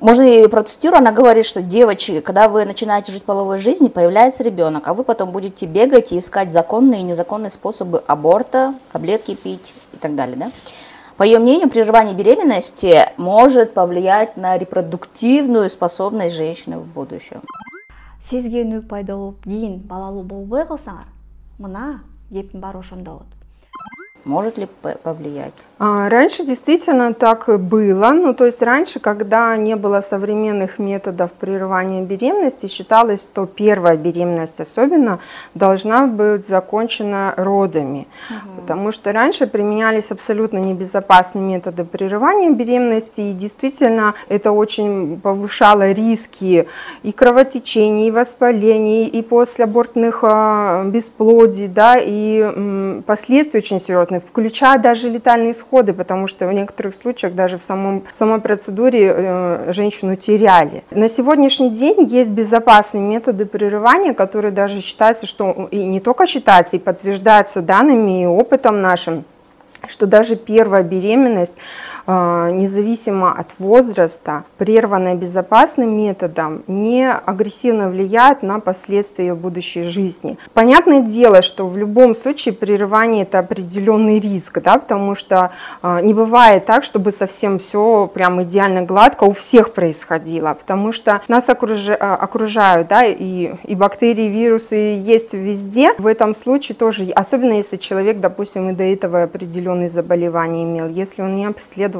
Можно 0.00 0.22
и 0.22 0.46
процитирую, 0.48 0.98
она 0.98 1.12
говорит, 1.12 1.46
что 1.46 1.62
девочки, 1.62 2.20
когда 2.20 2.48
вы 2.48 2.66
начинаете 2.66 3.10
жить 3.10 3.22
половой 3.22 3.58
жизнью, 3.58 3.90
появляется 3.90 4.42
ребенок, 4.42 4.86
а 4.86 4.92
вы 4.92 5.02
потом 5.02 5.30
будете 5.30 5.64
бегать 5.64 6.12
и 6.12 6.18
искать 6.18 6.52
законные 6.52 7.00
и 7.00 7.04
незаконные 7.04 7.48
способы 7.48 8.02
аборта, 8.06 8.74
таблетки 8.92 9.34
пить 9.34 9.72
и 9.94 9.96
так 9.96 10.14
далее, 10.14 10.36
да? 10.36 10.50
По 11.16 11.22
ее 11.22 11.38
мнению, 11.38 11.70
прерывание 11.70 12.14
беременности 12.14 13.08
может 13.16 13.72
повлиять 13.72 14.36
на 14.36 14.58
репродуктивную 14.58 15.70
способность 15.70 16.34
женщины 16.34 16.78
в 16.78 16.86
будущем. 16.86 17.42
сезгенүү 18.24 18.88
пайда 18.88 19.14
болуп 19.16 19.44
кийин 19.44 19.78
балалуу 19.84 20.22
болбой 20.24 20.64
калсаңар 20.64 21.04
мына 21.58 22.00
кептин 22.30 22.60
баары 22.60 22.78
ошондо 22.78 23.10
болот 23.20 23.43
Может 24.24 24.58
ли 24.58 24.66
повлиять? 25.02 25.66
А, 25.78 26.08
Раньше 26.08 26.46
действительно 26.46 27.12
так 27.12 27.48
было. 27.60 28.10
Ну, 28.10 28.32
то 28.32 28.46
есть 28.46 28.62
раньше, 28.62 29.00
когда 29.00 29.56
не 29.56 29.76
было 29.76 30.00
современных 30.00 30.78
методов 30.78 31.32
прерывания 31.32 32.02
беременности, 32.02 32.66
считалось, 32.66 33.22
что 33.22 33.46
первая 33.46 33.96
беременность 33.96 34.60
особенно 34.60 35.18
должна 35.54 36.06
быть 36.06 36.46
закончена 36.46 37.34
родами. 37.36 38.06
Потому 38.56 38.92
что 38.92 39.12
раньше 39.12 39.46
применялись 39.46 40.10
абсолютно 40.10 40.58
небезопасные 40.58 41.42
методы 41.42 41.84
прерывания 41.84 42.50
беременности, 42.50 43.20
и 43.20 43.32
действительно 43.32 44.14
это 44.28 44.52
очень 44.52 45.20
повышало 45.20 45.90
риски 45.92 46.66
и 47.02 47.12
кровотечений, 47.12 48.08
и 48.08 48.10
воспалений, 48.10 49.06
и 49.06 49.22
послеабортных 49.22 50.20
а, 50.22 50.84
бесплодий, 50.84 51.68
да, 51.68 51.96
и 51.98 53.02
последствий 53.06 53.58
очень 53.58 53.80
серьезных, 53.80 54.13
включая 54.20 54.78
даже 54.78 55.08
летальные 55.08 55.52
исходы, 55.52 55.92
потому 55.92 56.26
что 56.26 56.46
в 56.46 56.52
некоторых 56.52 56.94
случаях 56.94 57.34
даже 57.34 57.58
в 57.58 57.62
самом, 57.62 58.04
в 58.10 58.14
самой 58.14 58.40
процедуре 58.40 59.12
э, 59.14 59.72
женщину 59.72 60.16
теряли. 60.16 60.82
На 60.90 61.08
сегодняшний 61.08 61.70
день 61.70 62.02
есть 62.02 62.30
безопасные 62.30 63.02
методы 63.02 63.46
прерывания, 63.46 64.14
которые 64.14 64.52
даже 64.52 64.80
считаются, 64.80 65.26
что 65.26 65.68
и 65.70 65.84
не 65.84 66.00
только 66.00 66.26
считаются, 66.26 66.76
и 66.76 66.78
подтверждаются 66.78 67.62
данными 67.62 68.22
и 68.22 68.26
опытом 68.26 68.80
нашим, 68.82 69.24
что 69.86 70.06
даже 70.06 70.36
первая 70.36 70.82
беременность, 70.82 71.54
независимо 72.06 73.32
от 73.32 73.54
возраста, 73.58 74.44
прерванная 74.58 75.14
безопасным 75.14 75.96
методом, 75.96 76.62
не 76.66 77.10
агрессивно 77.10 77.88
влияет 77.88 78.42
на 78.42 78.60
последствия 78.60 79.28
ее 79.28 79.34
будущей 79.34 79.84
жизни. 79.84 80.38
Понятное 80.52 81.00
дело, 81.00 81.42
что 81.42 81.66
в 81.66 81.76
любом 81.76 82.14
случае 82.14 82.54
прерывание 82.54 83.22
это 83.22 83.38
определенный 83.38 84.20
риск, 84.20 84.60
да, 84.60 84.78
потому 84.78 85.14
что 85.14 85.50
э, 85.82 86.00
не 86.02 86.12
бывает 86.12 86.66
так, 86.66 86.84
чтобы 86.84 87.10
совсем 87.10 87.58
все 87.58 88.10
прям 88.12 88.42
идеально 88.42 88.82
гладко 88.82 89.24
у 89.24 89.32
всех 89.32 89.72
происходило, 89.72 90.54
потому 90.54 90.92
что 90.92 91.22
нас 91.28 91.48
э, 91.48 91.52
окружают, 91.94 92.88
да, 92.88 93.04
и, 93.04 93.54
и 93.64 93.74
бактерии, 93.74 94.28
вирусы 94.28 94.74
есть 94.74 95.32
везде. 95.32 95.92
В 95.98 96.06
этом 96.06 96.34
случае 96.34 96.76
тоже, 96.76 97.10
особенно 97.14 97.54
если 97.54 97.76
человек, 97.76 98.20
допустим, 98.20 98.68
и 98.68 98.72
до 98.72 98.84
этого 98.84 99.22
определенные 99.22 99.88
заболевания 99.88 100.64
имел, 100.64 100.88
если 100.88 101.22
он 101.22 101.36
не 101.36 101.46
обследовался, 101.46 101.93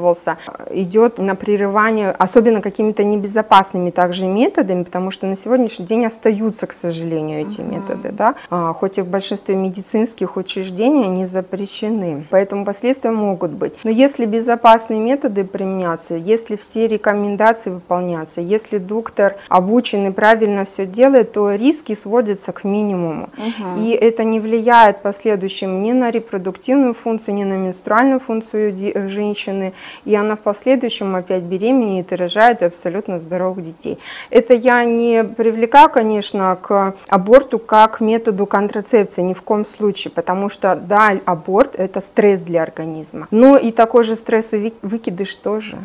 э, 0.47 0.81
идет 0.81 1.17
на 1.19 1.35
прерывание, 1.35 2.11
особенно 2.11 2.61
какими-то 2.61 3.03
небезопасными 3.03 3.89
также 3.89 4.27
методами, 4.27 4.83
потому 4.83 5.11
что 5.11 5.27
на 5.27 5.35
сегодняшний 5.35 5.85
день 5.85 6.05
остаются, 6.05 6.67
к 6.67 6.73
сожалению, 6.73 7.41
эти 7.41 7.61
методы, 7.61 8.11
да, 8.11 8.35
А, 8.49 8.73
хоть 8.73 8.97
и 8.97 9.01
в 9.01 9.07
большинстве 9.07 9.55
медицинских 9.55 10.37
учреждений 10.37 11.05
они 11.05 11.25
запрещены, 11.25 12.25
поэтому 12.29 12.65
последствия 12.65 13.11
могут 13.11 13.51
быть. 13.51 13.73
Но 13.83 13.89
если 13.89 14.25
безопасные 14.25 14.99
методы 14.99 15.43
применяться, 15.43 16.15
если 16.15 16.55
все 16.55 16.87
рекомендации 16.87 17.69
выполняться, 17.69 18.41
если 18.41 18.77
доктор 18.77 19.35
обучен 19.49 20.07
и 20.07 20.11
правильно 20.11 20.65
все 20.65 20.85
делает, 20.85 21.31
то 21.31 21.51
риски 21.51 21.93
сводятся 21.93 22.51
к 22.51 22.63
минимуму. 22.63 23.29
И 23.77 23.89
это 23.91 24.23
не 24.23 24.39
влияет 24.39 24.97
в 24.97 25.01
последующем 25.01 25.83
ни 25.83 25.91
на 25.91 26.11
репродуктивную 26.11 26.93
функцию, 26.93 27.35
ни 27.35 27.43
на 27.43 27.53
менструальную 27.53 28.19
функцию 28.19 28.73
э, 28.73 29.07
женщины, 29.07 29.73
и 30.05 30.15
она 30.15 30.35
в 30.35 30.39
последующем 30.39 31.15
опять 31.15 31.43
беременеет 31.43 32.11
и 32.11 32.15
рожает 32.15 32.63
абсолютно 32.63 33.19
здоровых 33.19 33.63
детей. 33.63 33.97
Это 34.29 34.53
я 34.53 34.83
не 34.85 35.23
привлекаю, 35.23 35.89
конечно, 35.89 36.57
к 36.61 36.95
аборту 37.09 37.59
как 37.59 38.01
методу 38.01 38.45
контрацепции, 38.45 39.21
ни 39.21 39.33
в 39.33 39.41
коем 39.41 39.65
случае, 39.65 40.11
потому 40.11 40.49
что, 40.49 40.75
да, 40.75 41.13
аборт– 41.25 41.75
это 41.77 42.01
стресс 42.01 42.39
для 42.39 42.63
организма, 42.63 43.27
но 43.31 43.57
и 43.57 43.71
такой 43.71 44.03
же 44.03 44.15
стресс 44.15 44.53
и 44.53 44.73
выкидыш 44.81 45.35
тоже. 45.35 45.77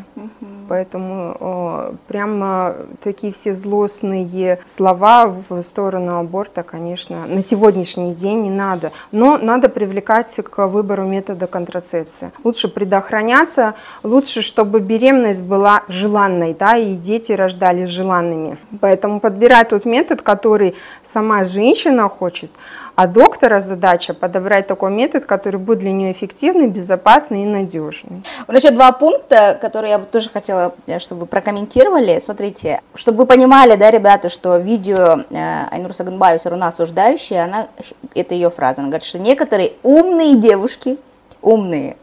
Поэтому 0.67 1.35
э, 1.39 1.93
прямо 2.07 2.75
такие 3.03 3.33
все 3.33 3.53
злостные 3.53 4.59
слова 4.65 5.27
в 5.49 5.61
сторону 5.63 6.17
аборта, 6.17 6.63
конечно, 6.63 7.25
на 7.27 7.41
сегодняшний 7.41 8.13
день 8.13 8.43
не 8.43 8.49
надо. 8.49 8.91
Но 9.11 9.37
надо 9.37 9.67
привлекать 9.67 10.33
к 10.35 10.67
выбору 10.67 11.03
метода 11.03 11.47
контрацепции. 11.47 12.31
Лучше 12.43 12.67
предохраняться, 12.67 13.73
лучше, 14.03 14.41
чтобы 14.41 14.79
беременность 14.79 15.43
была 15.43 15.83
желанной, 15.87 16.53
да, 16.53 16.77
и 16.77 16.95
дети 16.95 17.31
рождались 17.31 17.89
желанными. 17.89 18.57
Поэтому 18.79 19.19
подбирать 19.19 19.69
тот 19.69 19.85
метод, 19.85 20.21
который 20.21 20.75
сама 21.03 21.43
женщина 21.43 22.09
хочет, 22.09 22.51
а 22.95 23.07
доктора 23.07 23.61
задача 23.61 24.13
подобрать 24.13 24.67
такой 24.67 24.91
метод, 24.91 25.25
который 25.25 25.59
будет 25.59 25.79
для 25.79 25.91
нее 25.91 26.11
эффективный, 26.11 26.67
безопасный 26.67 27.43
и 27.43 27.45
надежный. 27.45 28.23
Значит, 28.47 28.75
два 28.75 28.91
пункта, 28.91 29.57
которые 29.59 29.91
я 29.91 29.99
тоже 29.99 30.29
хотела, 30.29 30.75
э, 30.87 30.99
чтобы 30.99 31.21
вы 31.21 31.27
прокомментировали. 31.27 32.19
Смотрите, 32.19 32.81
чтобы 32.93 33.19
вы 33.19 33.25
понимали, 33.25 33.75
да, 33.75 33.89
ребята, 33.91 34.29
что 34.29 34.57
видео 34.57 35.23
э, 35.29 35.67
Айнур 35.71 35.93
Саганбаева 35.93 36.39
все 36.39 36.49
равно 36.49 36.67
осуждающая, 36.67 37.45
она, 37.45 37.67
это 38.13 38.35
ее 38.35 38.49
фраза, 38.49 38.81
она 38.81 38.89
говорит, 38.89 39.05
что 39.07 39.19
некоторые 39.19 39.73
умные 39.83 40.35
девушки, 40.35 40.97
умные, 41.41 41.97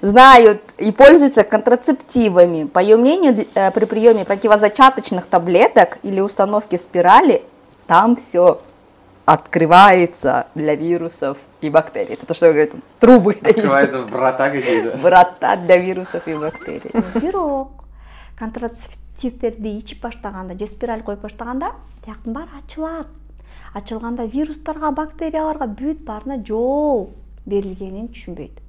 знают 0.00 0.62
и 0.78 0.92
пользуются 0.92 1.44
контрацептивами. 1.44 2.64
По 2.64 2.78
ее 2.78 2.96
мнению, 2.96 3.46
э, 3.54 3.70
при 3.70 3.84
приеме 3.84 4.24
противозачаточных 4.24 5.26
таблеток 5.26 5.98
или 6.02 6.20
установке 6.20 6.78
спирали, 6.78 7.42
там 7.86 8.16
все 8.16 8.60
открывается 9.24 10.46
для 10.54 10.76
вирусов 10.76 11.38
и 11.60 11.68
бактерий. 11.68 12.14
Это 12.14 12.26
то, 12.26 12.34
что 12.34 12.48
говорят, 12.48 12.70
трубы. 13.00 13.36
Открываются 13.42 14.02
врата 14.02 14.50
какие-то. 14.50 14.96
Врата 14.98 15.56
для 15.56 15.76
вирусов 15.78 16.28
и 16.28 16.34
бактерий. 16.34 16.90
бирок 17.20 17.70
контрацептивдерди 18.38 19.78
ичип 19.78 20.02
баштаганда 20.02 20.58
же 20.58 20.66
спираль 20.66 21.02
коюп 21.02 21.20
баштаганда 21.20 21.72
тияктын 22.04 22.32
баары 22.32 22.50
ачылат 22.62 23.08
ачылганда 23.74 24.24
вирустарга 24.24 24.90
бактерияларга 24.90 25.66
бүт 25.66 26.04
баарына 26.04 26.36
жол 26.44 27.10
берилгенин 27.46 28.08
түшүнбөйт 28.12 28.60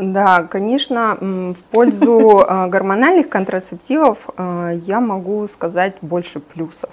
Да, 0.00 0.42
конечно, 0.44 1.16
в 1.20 1.62
пользу 1.72 2.44
э, 2.48 2.66
гормональных 2.68 3.28
контрацептивов 3.28 4.28
э, 4.36 4.78
я 4.86 5.00
могу 5.00 5.46
сказать 5.46 5.94
больше 6.00 6.40
плюсов. 6.40 6.90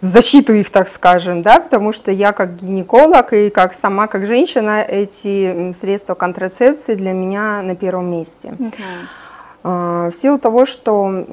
в 0.00 0.04
защиту 0.04 0.52
их, 0.54 0.70
так 0.70 0.88
скажем, 0.88 1.42
да, 1.42 1.60
потому 1.60 1.92
что 1.92 2.10
я 2.10 2.32
как 2.32 2.56
гинеколог 2.56 3.32
и 3.32 3.50
как 3.50 3.74
сама 3.74 4.08
как 4.08 4.26
женщина 4.26 4.82
эти 4.82 5.72
средства 5.72 6.14
контрацепции 6.14 6.94
для 6.94 7.12
меня 7.12 7.62
на 7.62 7.76
первом 7.76 8.10
месте. 8.10 8.56
Uh-huh. 8.58 10.10
В 10.10 10.12
силу 10.12 10.38
того, 10.38 10.64
что 10.64 11.24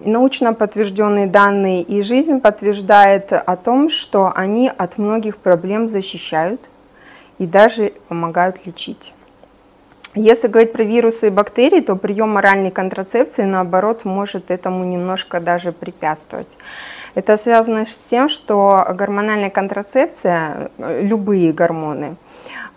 научно 0.00 0.52
подтвержденные 0.52 1.26
данные 1.26 1.82
и 1.82 2.02
жизнь 2.02 2.40
подтверждает 2.40 3.32
о 3.32 3.56
том, 3.56 3.88
что 3.88 4.32
они 4.34 4.70
от 4.76 4.98
многих 4.98 5.38
проблем 5.38 5.88
защищают 5.88 6.60
и 7.38 7.46
даже 7.46 7.92
помогают 8.08 8.66
лечить. 8.66 9.14
Если 10.16 10.46
говорить 10.46 10.72
про 10.72 10.84
вирусы 10.84 11.26
и 11.26 11.30
бактерии, 11.30 11.80
то 11.80 11.96
прием 11.96 12.36
оральной 12.36 12.70
контрацепции, 12.70 13.42
наоборот, 13.42 14.04
может 14.04 14.52
этому 14.52 14.84
немножко 14.84 15.40
даже 15.40 15.72
препятствовать. 15.72 16.56
Это 17.16 17.36
связано 17.36 17.84
с 17.84 17.96
тем, 17.96 18.28
что 18.28 18.86
гормональная 18.94 19.50
контрацепция, 19.50 20.70
любые 20.78 21.52
гормоны, 21.52 22.16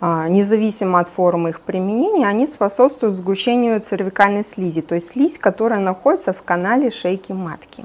а, 0.00 0.28
независимо 0.28 0.98
от 0.98 1.08
формы 1.08 1.50
их 1.50 1.60
применения, 1.60 2.26
они 2.26 2.48
способствуют 2.48 3.14
сгущению 3.14 3.80
цервикальной 3.80 4.42
слизи, 4.42 4.80
то 4.80 4.96
есть 4.96 5.10
слизь, 5.10 5.38
которая 5.38 5.80
находится 5.80 6.32
в 6.32 6.42
канале 6.42 6.90
шейки 6.90 7.30
матки 7.30 7.84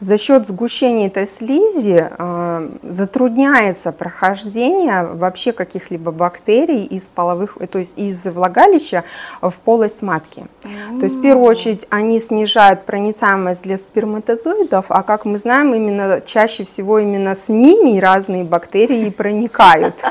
за 0.00 0.18
счет 0.18 0.46
сгущения 0.46 1.06
этой 1.08 1.26
слизи 1.26 2.08
э, 2.10 2.68
затрудняется 2.82 3.92
прохождение 3.92 5.04
вообще 5.04 5.52
каких-либо 5.52 6.12
бактерий 6.12 6.84
из 6.84 7.08
половых, 7.08 7.56
э, 7.60 7.66
то 7.66 7.78
есть 7.78 7.98
из 7.98 8.24
влагалища 8.26 9.04
в 9.40 9.54
полость 9.64 10.02
матки. 10.02 10.46
Mm-hmm. 10.62 10.98
То 11.00 11.04
есть 11.04 11.16
в 11.16 11.22
первую 11.22 11.46
очередь 11.46 11.86
они 11.90 12.20
снижают 12.20 12.84
проницаемость 12.84 13.62
для 13.62 13.76
сперматозоидов, 13.76 14.86
а 14.88 15.02
как 15.02 15.24
мы 15.24 15.38
знаем, 15.38 15.74
именно 15.74 16.20
чаще 16.20 16.64
всего 16.64 16.98
именно 16.98 17.34
с 17.34 17.48
ними 17.48 17.98
разные 17.98 18.44
бактерии 18.44 19.10
проникают. 19.10 20.04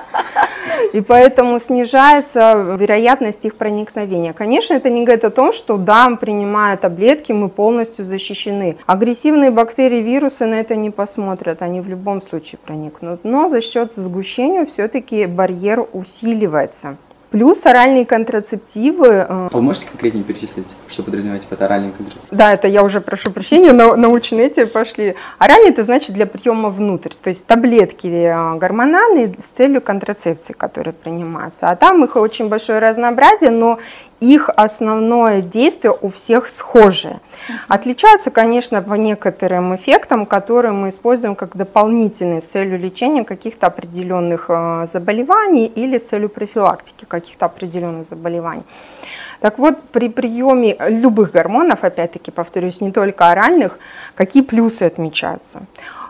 И 0.93 1.01
поэтому 1.01 1.59
снижается 1.59 2.75
вероятность 2.79 3.45
их 3.45 3.55
проникновения. 3.55 4.33
Конечно, 4.33 4.73
это 4.73 4.89
не 4.89 5.03
говорит 5.03 5.25
о 5.25 5.29
том, 5.29 5.51
что 5.51 5.77
да, 5.77 6.09
принимая 6.15 6.77
таблетки, 6.77 7.31
мы 7.31 7.49
полностью 7.49 8.05
защищены. 8.05 8.77
Агрессивные 8.85 9.51
бактерии, 9.51 10.01
вирусы 10.01 10.45
на 10.45 10.55
это 10.55 10.75
не 10.75 10.91
посмотрят, 10.91 11.61
они 11.61 11.81
в 11.81 11.87
любом 11.87 12.21
случае 12.21 12.59
проникнут. 12.65 13.21
Но 13.23 13.47
за 13.47 13.61
счет 13.61 13.93
сгущения 13.93 14.65
все-таки 14.65 15.25
барьер 15.25 15.85
усиливается. 15.93 16.97
Плюс 17.29 17.65
оральные 17.65 18.05
контрацептивы. 18.05 19.07
Э, 19.07 19.25
а 19.29 19.49
вы 19.51 19.61
можете 19.61 19.87
конкретнее 19.87 20.23
перечислить, 20.23 20.67
что 20.87 21.03
подразумеваете 21.03 21.47
под 21.47 21.61
оральным 21.61 21.91
контрацептивом? 21.91 22.37
Да, 22.37 22.53
это 22.53 22.67
я 22.67 22.83
уже 22.83 23.01
прошу 23.01 23.31
прощения, 23.31 23.73
на 23.73 23.95
научные 23.97 24.47
эти 24.47 24.65
пошли. 24.65 25.15
Оральный 25.37 25.69
это 25.69 25.83
значит 25.83 26.13
для 26.13 26.25
приема 26.25 26.69
внутрь, 26.69 27.11
то 27.21 27.29
есть 27.29 27.45
таблетки 27.45 28.07
э, 28.07 28.57
гормональные 28.57 29.35
с 29.39 29.49
целью 29.49 29.81
контрацепции, 29.81 30.53
которые 30.53 30.93
принимаются. 30.93 31.69
А 31.69 31.75
там 31.75 32.03
их 32.05 32.15
очень 32.15 32.47
большое 32.47 32.79
разнообразие, 32.79 33.51
но 33.51 33.79
их 34.19 34.49
основное 34.55 35.41
действие 35.41 35.95
у 36.01 36.09
всех 36.09 36.47
схожее. 36.47 37.19
Отличаются, 37.67 38.31
конечно, 38.31 38.81
по 38.81 38.95
некоторым 38.95 39.75
эффектам, 39.75 40.25
которые 40.25 40.71
мы 40.71 40.89
используем 40.89 41.35
как 41.35 41.55
дополнительные 41.55 42.41
с 42.41 42.45
целью 42.45 42.79
лечения 42.79 43.23
каких-то 43.23 43.67
определенных 43.67 44.45
э, 44.49 44.87
заболеваний 44.91 45.67
или 45.67 45.97
с 45.97 46.07
целью 46.07 46.29
профилактики 46.29 47.05
каких-то 47.05 47.45
определенных 47.45 48.07
заболеваний. 48.07 48.63
Так 49.39 49.59
вот, 49.59 49.81
при 49.91 50.09
приеме 50.09 50.75
любых 50.79 51.31
гормонов, 51.31 51.83
опять-таки, 51.83 52.31
повторюсь, 52.31 52.81
не 52.81 52.91
только 52.91 53.29
оральных, 53.29 53.77
какие 54.15 54.41
плюсы 54.41 54.83
отмечаются? 54.83 55.61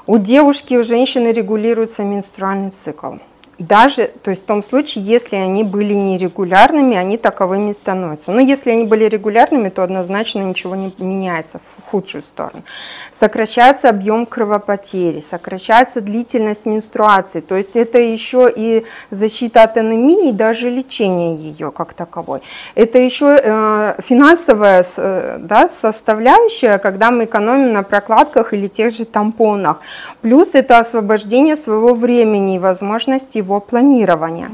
У 0.06 0.18
девушки, 0.18 0.76
у 0.76 0.84
женщины 0.84 1.34
регулируется 1.34 2.04
менструальный 2.04 2.70
цикл 2.70 3.16
даже, 3.60 4.12
то 4.22 4.30
есть 4.30 4.44
в 4.44 4.46
том 4.46 4.62
случае, 4.62 5.04
если 5.04 5.36
они 5.36 5.64
были 5.64 5.94
нерегулярными, 5.94 6.96
они 6.96 7.18
таковыми 7.18 7.72
становятся. 7.72 8.32
Но 8.32 8.40
если 8.40 8.70
они 8.70 8.86
были 8.86 9.06
регулярными, 9.06 9.70
то 9.70 9.84
однозначно 9.84 10.42
ничего 10.42 10.76
не 10.76 10.94
меняется 11.00 11.60
в 11.60 11.90
худшую 11.90 12.22
сторону. 12.22 12.64
Сокращается 13.12 13.90
объем 13.90 14.28
кровопотери, 14.28 15.20
сокращается 15.20 16.02
длительность 16.02 16.66
менструации, 16.66 17.40
то 17.40 17.56
есть 17.56 17.76
это 17.76 17.98
еще 17.98 18.52
и 18.56 18.86
защита 19.10 19.64
от 19.64 19.78
анемии, 19.78 20.32
даже 20.32 20.70
лечение 20.70 21.36
ее 21.36 21.72
как 21.72 21.94
таковой. 21.94 22.42
Это 22.76 23.00
еще 23.00 23.40
э, 23.42 23.96
финансовая 24.02 24.86
э, 24.98 25.38
да, 25.40 25.68
составляющая, 25.68 26.78
когда 26.78 27.10
мы 27.10 27.26
экономим 27.26 27.74
на 27.74 27.82
прокладках 27.82 28.54
или 28.54 28.68
тех 28.68 28.94
же 28.94 29.06
тампонах. 29.06 29.82
Плюс 30.22 30.54
это 30.54 30.78
освобождение 30.78 31.56
своего 31.56 31.96
времени 31.96 32.58
и 32.58 32.60
возможности 32.60 33.40
его 33.48 33.60
планирования. 33.60 34.52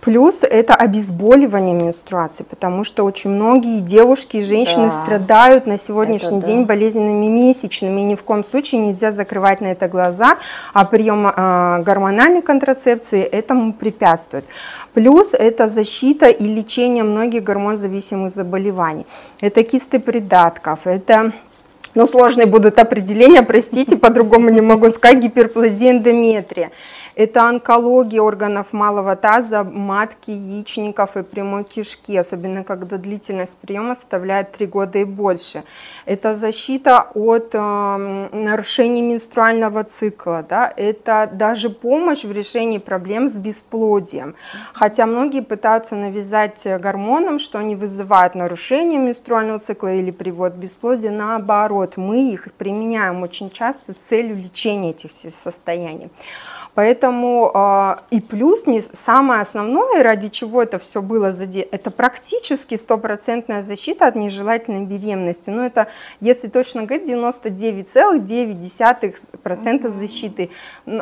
Плюс 0.00 0.44
это 0.44 0.74
обезболивание 0.74 1.74
менструации, 1.74 2.44
потому 2.44 2.84
что 2.84 3.04
очень 3.04 3.30
многие 3.30 3.80
девушки 3.80 4.38
и 4.38 4.42
женщины 4.42 4.88
да, 4.88 5.02
страдают 5.02 5.66
на 5.66 5.76
сегодняшний 5.76 6.40
день 6.40 6.60
да. 6.60 6.66
болезненными 6.66 7.26
месячными, 7.26 8.00
и 8.00 8.04
ни 8.04 8.14
в 8.14 8.22
коем 8.22 8.44
случае 8.44 8.80
нельзя 8.80 9.12
закрывать 9.12 9.60
на 9.60 9.66
это 9.66 9.88
глаза, 9.88 10.38
а 10.72 10.84
прием 10.84 11.26
э, 11.26 11.82
гормональной 11.82 12.42
контрацепции 12.42 13.22
этому 13.22 13.72
препятствует. 13.72 14.44
Плюс 14.94 15.34
это 15.34 15.68
защита 15.68 16.28
и 16.28 16.44
лечение 16.44 17.04
многих 17.04 17.42
гормонзависимых 17.42 18.32
заболеваний. 18.32 19.06
Это 19.40 19.62
кисты 19.64 19.98
придатков, 19.98 20.86
это 20.86 21.32
ну, 21.94 22.06
сложные 22.06 22.46
будут 22.46 22.78
определения, 22.78 23.42
простите, 23.42 23.96
по-другому 23.96 24.50
не 24.50 24.60
могу 24.60 24.88
сказать, 24.90 25.18
гиперплазия 25.18 25.92
эндометрия. 25.92 26.70
Это 27.14 27.48
онкология 27.48 28.22
органов 28.22 28.72
малого 28.72 29.16
таза, 29.16 29.64
матки, 29.64 30.30
яичников 30.30 31.16
и 31.16 31.24
прямой 31.24 31.64
кишки, 31.64 32.16
особенно 32.16 32.62
когда 32.62 32.96
длительность 32.96 33.56
приема 33.56 33.96
составляет 33.96 34.52
3 34.52 34.66
года 34.66 34.98
и 34.98 35.04
больше. 35.04 35.64
Это 36.04 36.34
защита 36.34 37.08
от 37.14 37.50
э, 37.54 38.28
нарушений 38.32 39.02
менструального 39.02 39.82
цикла, 39.82 40.44
да? 40.48 40.72
это 40.76 41.28
даже 41.32 41.70
помощь 41.70 42.22
в 42.22 42.30
решении 42.30 42.78
проблем 42.78 43.28
с 43.28 43.32
бесплодием. 43.32 44.36
Хотя 44.72 45.04
многие 45.06 45.42
пытаются 45.42 45.96
навязать 45.96 46.64
гормонам, 46.80 47.40
что 47.40 47.58
они 47.58 47.74
вызывают 47.74 48.36
нарушение 48.36 49.00
менструального 49.00 49.58
цикла 49.58 49.92
или 49.92 50.12
приводят 50.12 50.54
к 50.54 50.58
бесплодию, 50.58 51.12
наоборот, 51.12 51.77
мы 51.96 52.32
их 52.32 52.48
применяем 52.54 53.22
очень 53.22 53.50
часто 53.50 53.92
с 53.92 53.96
целью 53.96 54.36
лечения 54.36 54.90
этих 54.90 55.10
состояний. 55.12 56.10
Поэтому 56.78 57.50
э, 57.52 57.96
и 58.12 58.20
плюс 58.20 58.68
не 58.68 58.80
самое 58.80 59.40
основное, 59.40 60.04
ради 60.04 60.28
чего 60.28 60.62
это 60.62 60.78
все 60.78 61.02
было 61.02 61.32
задето, 61.32 61.68
это 61.72 61.90
практически 61.90 62.76
стопроцентная 62.76 63.62
защита 63.62 64.06
от 64.06 64.14
нежелательной 64.14 64.84
беременности. 64.84 65.50
Ну 65.50 65.64
это, 65.64 65.88
если 66.20 66.46
точно 66.46 66.84
говорить, 66.84 67.08
99,9% 67.08 69.88
защиты. 69.88 70.50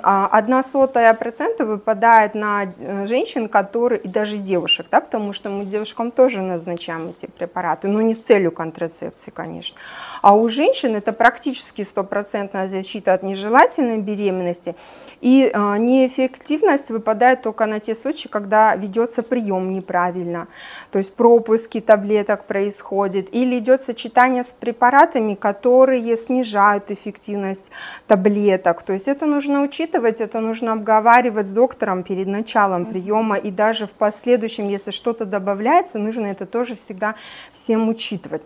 А 0.02 0.26
одна 0.28 0.62
сотая 0.62 1.12
процента 1.12 1.66
выпадает 1.66 2.34
на 2.34 2.64
э, 2.64 3.04
женщин, 3.04 3.46
которые, 3.46 4.00
и 4.00 4.08
даже 4.08 4.38
девушек, 4.38 4.86
да, 4.90 5.02
потому 5.02 5.34
что 5.34 5.50
мы 5.50 5.66
девушкам 5.66 6.10
тоже 6.10 6.40
назначаем 6.40 7.10
эти 7.10 7.26
препараты, 7.26 7.88
но 7.88 8.00
не 8.00 8.14
с 8.14 8.20
целью 8.20 8.50
контрацепции, 8.50 9.30
конечно. 9.30 9.76
А 10.22 10.34
у 10.34 10.48
женщин 10.48 10.96
это 10.96 11.12
практически 11.12 11.84
стопроцентная 11.84 12.66
защита 12.66 13.12
от 13.12 13.22
нежелательной 13.22 13.98
беременности. 13.98 14.74
И 15.20 15.50
э, 15.52 15.65
а, 15.65 15.65
неэффективность 15.74 16.90
выпадает 16.90 17.42
только 17.42 17.66
на 17.66 17.80
те 17.80 17.94
случаи, 17.94 18.28
когда 18.28 18.76
ведется 18.76 19.22
прием 19.22 19.70
неправильно, 19.70 20.48
то 20.90 20.98
есть 20.98 21.14
пропуски 21.14 21.80
таблеток 21.80 22.44
происходит, 22.44 23.34
или 23.34 23.58
идет 23.58 23.82
сочетание 23.82 24.44
с 24.44 24.52
препаратами, 24.52 25.34
которые 25.34 26.16
снижают 26.16 26.90
эффективность 26.90 27.72
таблеток. 28.06 28.82
То 28.82 28.92
есть 28.92 29.08
это 29.08 29.26
нужно 29.26 29.62
учитывать, 29.62 30.20
это 30.20 30.40
нужно 30.40 30.72
обговаривать 30.72 31.46
с 31.46 31.50
доктором 31.50 32.02
перед 32.02 32.26
началом 32.26 32.86
приема, 32.86 33.36
и 33.36 33.50
даже 33.50 33.86
в 33.86 33.92
последующем, 33.92 34.68
если 34.68 34.90
что-то 34.90 35.24
добавляется, 35.24 35.98
нужно 35.98 36.26
это 36.26 36.46
тоже 36.46 36.76
всегда 36.76 37.14
всем 37.52 37.88
учитывать 37.88 38.42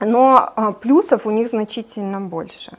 но 0.00 0.52
а, 0.56 0.72
плюсов 0.72 1.26
у 1.26 1.30
них 1.30 1.48
значительно 1.48 2.20
больше. 2.20 2.72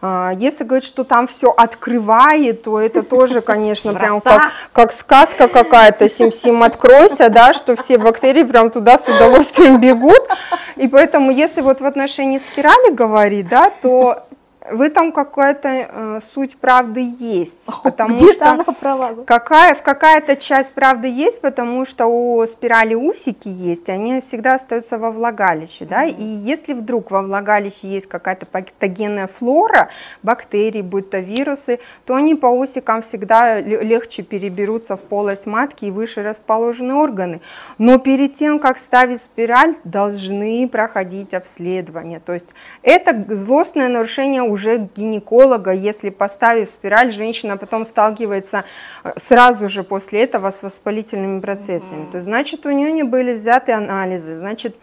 А, 0.00 0.32
если 0.36 0.64
говорить, 0.64 0.86
что 0.86 1.04
там 1.04 1.26
все 1.26 1.50
открывает, 1.50 2.62
то 2.62 2.80
это 2.80 3.02
тоже, 3.02 3.40
конечно, 3.40 3.94
прям 3.94 4.20
как, 4.20 4.52
как 4.72 4.92
сказка 4.92 5.48
какая-то, 5.48 6.08
сим-сим 6.08 6.62
откройся, 6.62 7.30
да, 7.30 7.54
что 7.54 7.74
все 7.76 7.98
бактерии 7.98 8.44
прям 8.44 8.70
туда 8.70 8.98
с 8.98 9.08
удовольствием 9.08 9.80
бегут. 9.80 10.28
И 10.76 10.88
поэтому, 10.88 11.30
если 11.30 11.60
вот 11.60 11.80
в 11.80 11.86
отношении 11.86 12.38
спирали 12.38 12.92
говорить, 12.92 13.48
да, 13.48 13.70
то 13.82 14.27
В 14.70 14.80
этом 14.82 15.12
какая-то 15.12 15.68
э, 15.68 16.20
суть 16.22 16.56
правды 16.58 17.00
есть, 17.18 17.68
потому 17.82 18.14
Где-то 18.16 18.34
что 18.34 18.50
она 18.50 18.64
права. 18.64 19.24
какая, 19.24 19.74
в 19.74 19.82
какая-то 19.82 20.36
часть 20.36 20.74
правды 20.74 21.08
есть, 21.08 21.40
потому 21.40 21.84
что 21.84 22.06
у 22.06 22.44
спирали 22.46 22.94
усики 22.94 23.48
есть, 23.48 23.88
они 23.88 24.20
всегда 24.20 24.54
остаются 24.54 24.98
во 24.98 25.10
влагалище, 25.10 25.84
да, 25.84 26.04
и 26.04 26.22
если 26.22 26.74
вдруг 26.74 27.10
во 27.10 27.22
влагалище 27.22 27.88
есть 27.88 28.06
какая-то 28.06 28.46
патогенная 28.46 29.26
флора, 29.28 29.88
бактерии, 30.22 30.82
будь 30.82 31.10
то 31.10 31.18
вирусы, 31.18 31.78
то 32.04 32.14
они 32.14 32.34
по 32.34 32.46
усикам 32.46 33.02
всегда 33.02 33.60
ле- 33.60 33.82
легче 33.82 34.22
переберутся 34.22 34.96
в 34.96 35.00
полость 35.00 35.46
матки 35.46 35.86
и 35.86 35.90
выше 35.90 36.22
расположены 36.22 36.94
органы. 36.94 37.40
Но 37.78 37.98
перед 37.98 38.34
тем, 38.34 38.58
как 38.58 38.78
ставить 38.78 39.22
спираль, 39.22 39.76
должны 39.84 40.68
проходить 40.68 41.32
обследование. 41.34 42.20
То 42.20 42.32
есть 42.32 42.48
это 42.82 43.24
злостное 43.34 43.88
нарушение 43.88 44.42
уже 44.42 44.57
гинеколога, 44.96 45.72
если 45.72 46.10
поставив 46.10 46.68
спираль, 46.70 47.12
женщина 47.12 47.56
потом 47.56 47.84
сталкивается 47.84 48.64
э, 49.04 49.12
сразу 49.16 49.68
же 49.68 49.82
после 49.82 50.24
этого 50.24 50.50
с 50.50 50.62
воспалительными 50.62 51.40
процессами. 51.40 52.10
То 52.10 52.18
есть, 52.18 52.24
значит, 52.24 52.66
у 52.66 52.70
нее 52.70 52.92
не 52.92 53.04
были 53.04 53.32
взяты 53.32 53.72
анализы, 53.72 54.36
значит, 54.36 54.76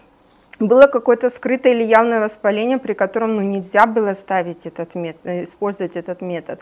было 0.60 0.88
какое-то 0.88 1.30
скрытое 1.30 1.74
или 1.74 1.84
явное 1.84 2.20
воспаление, 2.20 2.78
при 2.78 2.94
котором 2.94 3.36
ну, 3.36 3.42
нельзя 3.42 3.86
было 3.86 4.14
ставить 4.14 4.66
этот 4.66 4.96
метод, 4.96 5.44
использовать 5.44 5.98
этот 5.98 6.22
метод. 6.22 6.60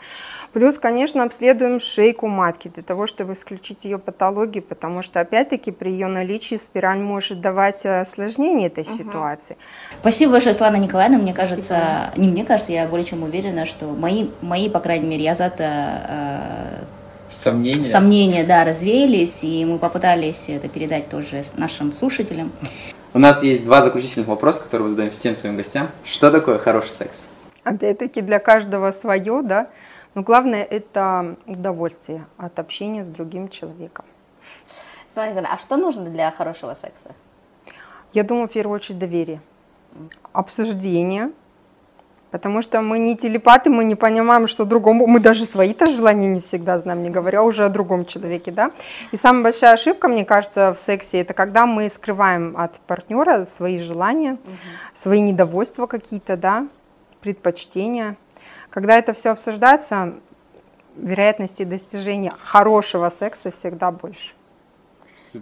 Плюс, 0.52 0.78
конечно, 0.78 1.22
обследуем 1.22 1.80
шейку 1.80 2.26
матки 2.28 2.68
для 2.68 2.82
того, 2.82 3.06
чтобы 3.06 3.34
исключить 3.34 3.84
ее 3.84 3.98
патологии, 3.98 4.60
потому 4.60 5.02
что, 5.02 5.20
опять-таки, 5.20 5.70
при 5.70 5.90
ее 5.90 6.08
наличии 6.08 6.56
спираль 6.56 6.98
может 6.98 7.40
давать 7.40 7.84
э, 7.84 8.00
осложнение 8.00 8.66
этой 8.68 8.84
ситуации. 8.84 9.56
Спасибо 10.00 10.32
большое, 10.32 10.54
Слана 10.54 10.76
Николаевна. 10.76 11.18
Мне 11.18 11.34
кажется, 11.34 12.12
не 12.16 12.28
мне 12.28 12.44
кажется, 12.44 12.72
я 12.72 12.88
более 12.88 13.06
чем 13.06 13.22
уверена, 13.22 13.66
что 13.66 13.86
мои, 13.86 14.28
мои 14.40 14.68
по 14.68 14.80
крайней 14.80 15.08
мере, 15.08 15.24
я 15.24 15.34
за 15.34 15.44
Сомнения? 17.28 17.86
сомнения, 17.86 18.44
да, 18.44 18.64
развеялись, 18.64 19.40
и 19.42 19.64
мы 19.64 19.78
попытались 19.78 20.48
это 20.48 20.68
передать 20.68 21.08
тоже 21.08 21.42
нашим 21.56 21.94
слушателям. 21.94 22.52
У 23.14 23.20
нас 23.20 23.44
есть 23.44 23.64
два 23.64 23.80
заключительных 23.80 24.26
вопроса, 24.26 24.64
которые 24.64 24.84
мы 24.84 24.88
задаем 24.88 25.12
всем 25.12 25.36
своим 25.36 25.56
гостям. 25.56 25.88
Что 26.04 26.32
такое 26.32 26.58
хороший 26.58 26.90
секс? 26.90 27.28
Опять-таки, 27.62 28.22
для 28.22 28.40
каждого 28.40 28.90
свое, 28.90 29.40
да. 29.42 29.68
Но 30.16 30.22
главное– 30.22 30.64
это 30.70 31.36
удовольствие 31.46 32.26
от 32.38 32.58
общения 32.58 33.04
с 33.04 33.08
другим 33.08 33.48
человеком. 33.48 34.04
Николаевна, 35.08 35.50
а 35.52 35.58
что 35.58 35.76
нужно 35.76 36.06
для 36.06 36.28
хорошего 36.32 36.74
секса? 36.74 37.12
Я 38.12 38.24
думаю, 38.24 38.48
в 38.48 38.52
первую 38.52 38.74
очередь, 38.74 38.98
доверие. 38.98 39.40
Обсуждение. 40.32 41.30
Потому 42.34 42.62
что 42.62 42.80
мы 42.80 42.98
не 42.98 43.16
телепаты, 43.16 43.70
мы 43.70 43.84
не 43.84 43.94
понимаем, 43.94 44.48
что 44.48 44.64
другому, 44.64 45.06
мы 45.06 45.20
даже 45.20 45.44
свои-то 45.44 45.86
желания 45.86 46.26
не 46.26 46.40
всегда 46.40 46.80
знаем, 46.80 47.00
не 47.04 47.08
говоря 47.08 47.44
уже 47.44 47.64
о 47.64 47.68
другом 47.68 48.04
человеке, 48.04 48.50
да. 48.50 48.72
И 49.12 49.16
самая 49.16 49.44
большая 49.44 49.74
ошибка, 49.74 50.08
мне 50.08 50.24
кажется, 50.24 50.74
в 50.74 50.78
сексе, 50.80 51.20
это 51.20 51.32
когда 51.32 51.64
мы 51.64 51.88
скрываем 51.88 52.56
от 52.58 52.80
партнера 52.88 53.46
свои 53.46 53.78
желания, 53.78 54.38
свои 54.94 55.20
недовольства 55.20 55.86
какие-то, 55.86 56.36
да, 56.36 56.66
предпочтения. 57.20 58.16
Когда 58.68 58.98
это 58.98 59.12
все 59.12 59.30
обсуждается, 59.30 60.14
вероятности 60.96 61.62
достижения 61.62 62.32
хорошего 62.42 63.12
секса 63.16 63.52
всегда 63.52 63.92
больше. 63.92 64.34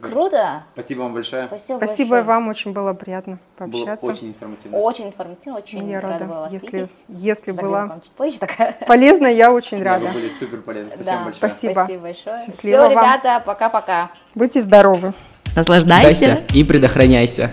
Круто! 0.00 0.62
Спасибо 0.72 1.00
вам 1.02 1.14
большое. 1.14 1.46
Спасибо, 1.48 1.76
Спасибо 1.78 2.10
большое. 2.10 2.22
вам, 2.26 2.48
очень 2.48 2.72
было 2.72 2.92
приятно 2.94 3.38
Было 3.58 3.68
пообщаться. 3.68 4.06
очень 4.06 4.28
информативно. 4.28 4.78
Очень 4.78 5.06
информативно, 5.08 5.58
очень 5.58 5.88
Я 5.88 6.00
рада 6.00 6.12
рада, 6.14 6.24
была 6.24 6.40
вас 6.42 6.52
если, 6.52 6.76
видеть. 6.76 6.90
если 7.08 7.52
было 7.62 7.70
вам 7.86 8.00
чуть 8.00 8.40
такая. 8.40 8.76
полезно, 8.86 9.26
я 9.26 9.52
очень 9.52 9.78
Да, 9.78 9.84
рада. 9.84 10.06
Вы 10.06 10.12
были 10.14 10.28
супер 10.30 10.62
полезны. 10.62 10.90
Спасибо 10.94 11.04
Да, 11.18 11.24
большое. 11.24 11.34
Спасибо. 11.50 11.72
Спасибо 11.72 12.02
большое. 12.02 12.36
Счастливо 12.46 12.56
Все, 12.58 12.78
вам. 12.80 12.90
ребята, 12.90 13.42
пока-пока. 13.44 14.10
Будьте 14.34 14.60
здоровы. 14.60 15.12
Наслаждайся. 15.54 16.40
и 16.54 16.64
предохраняйся. 16.64 17.50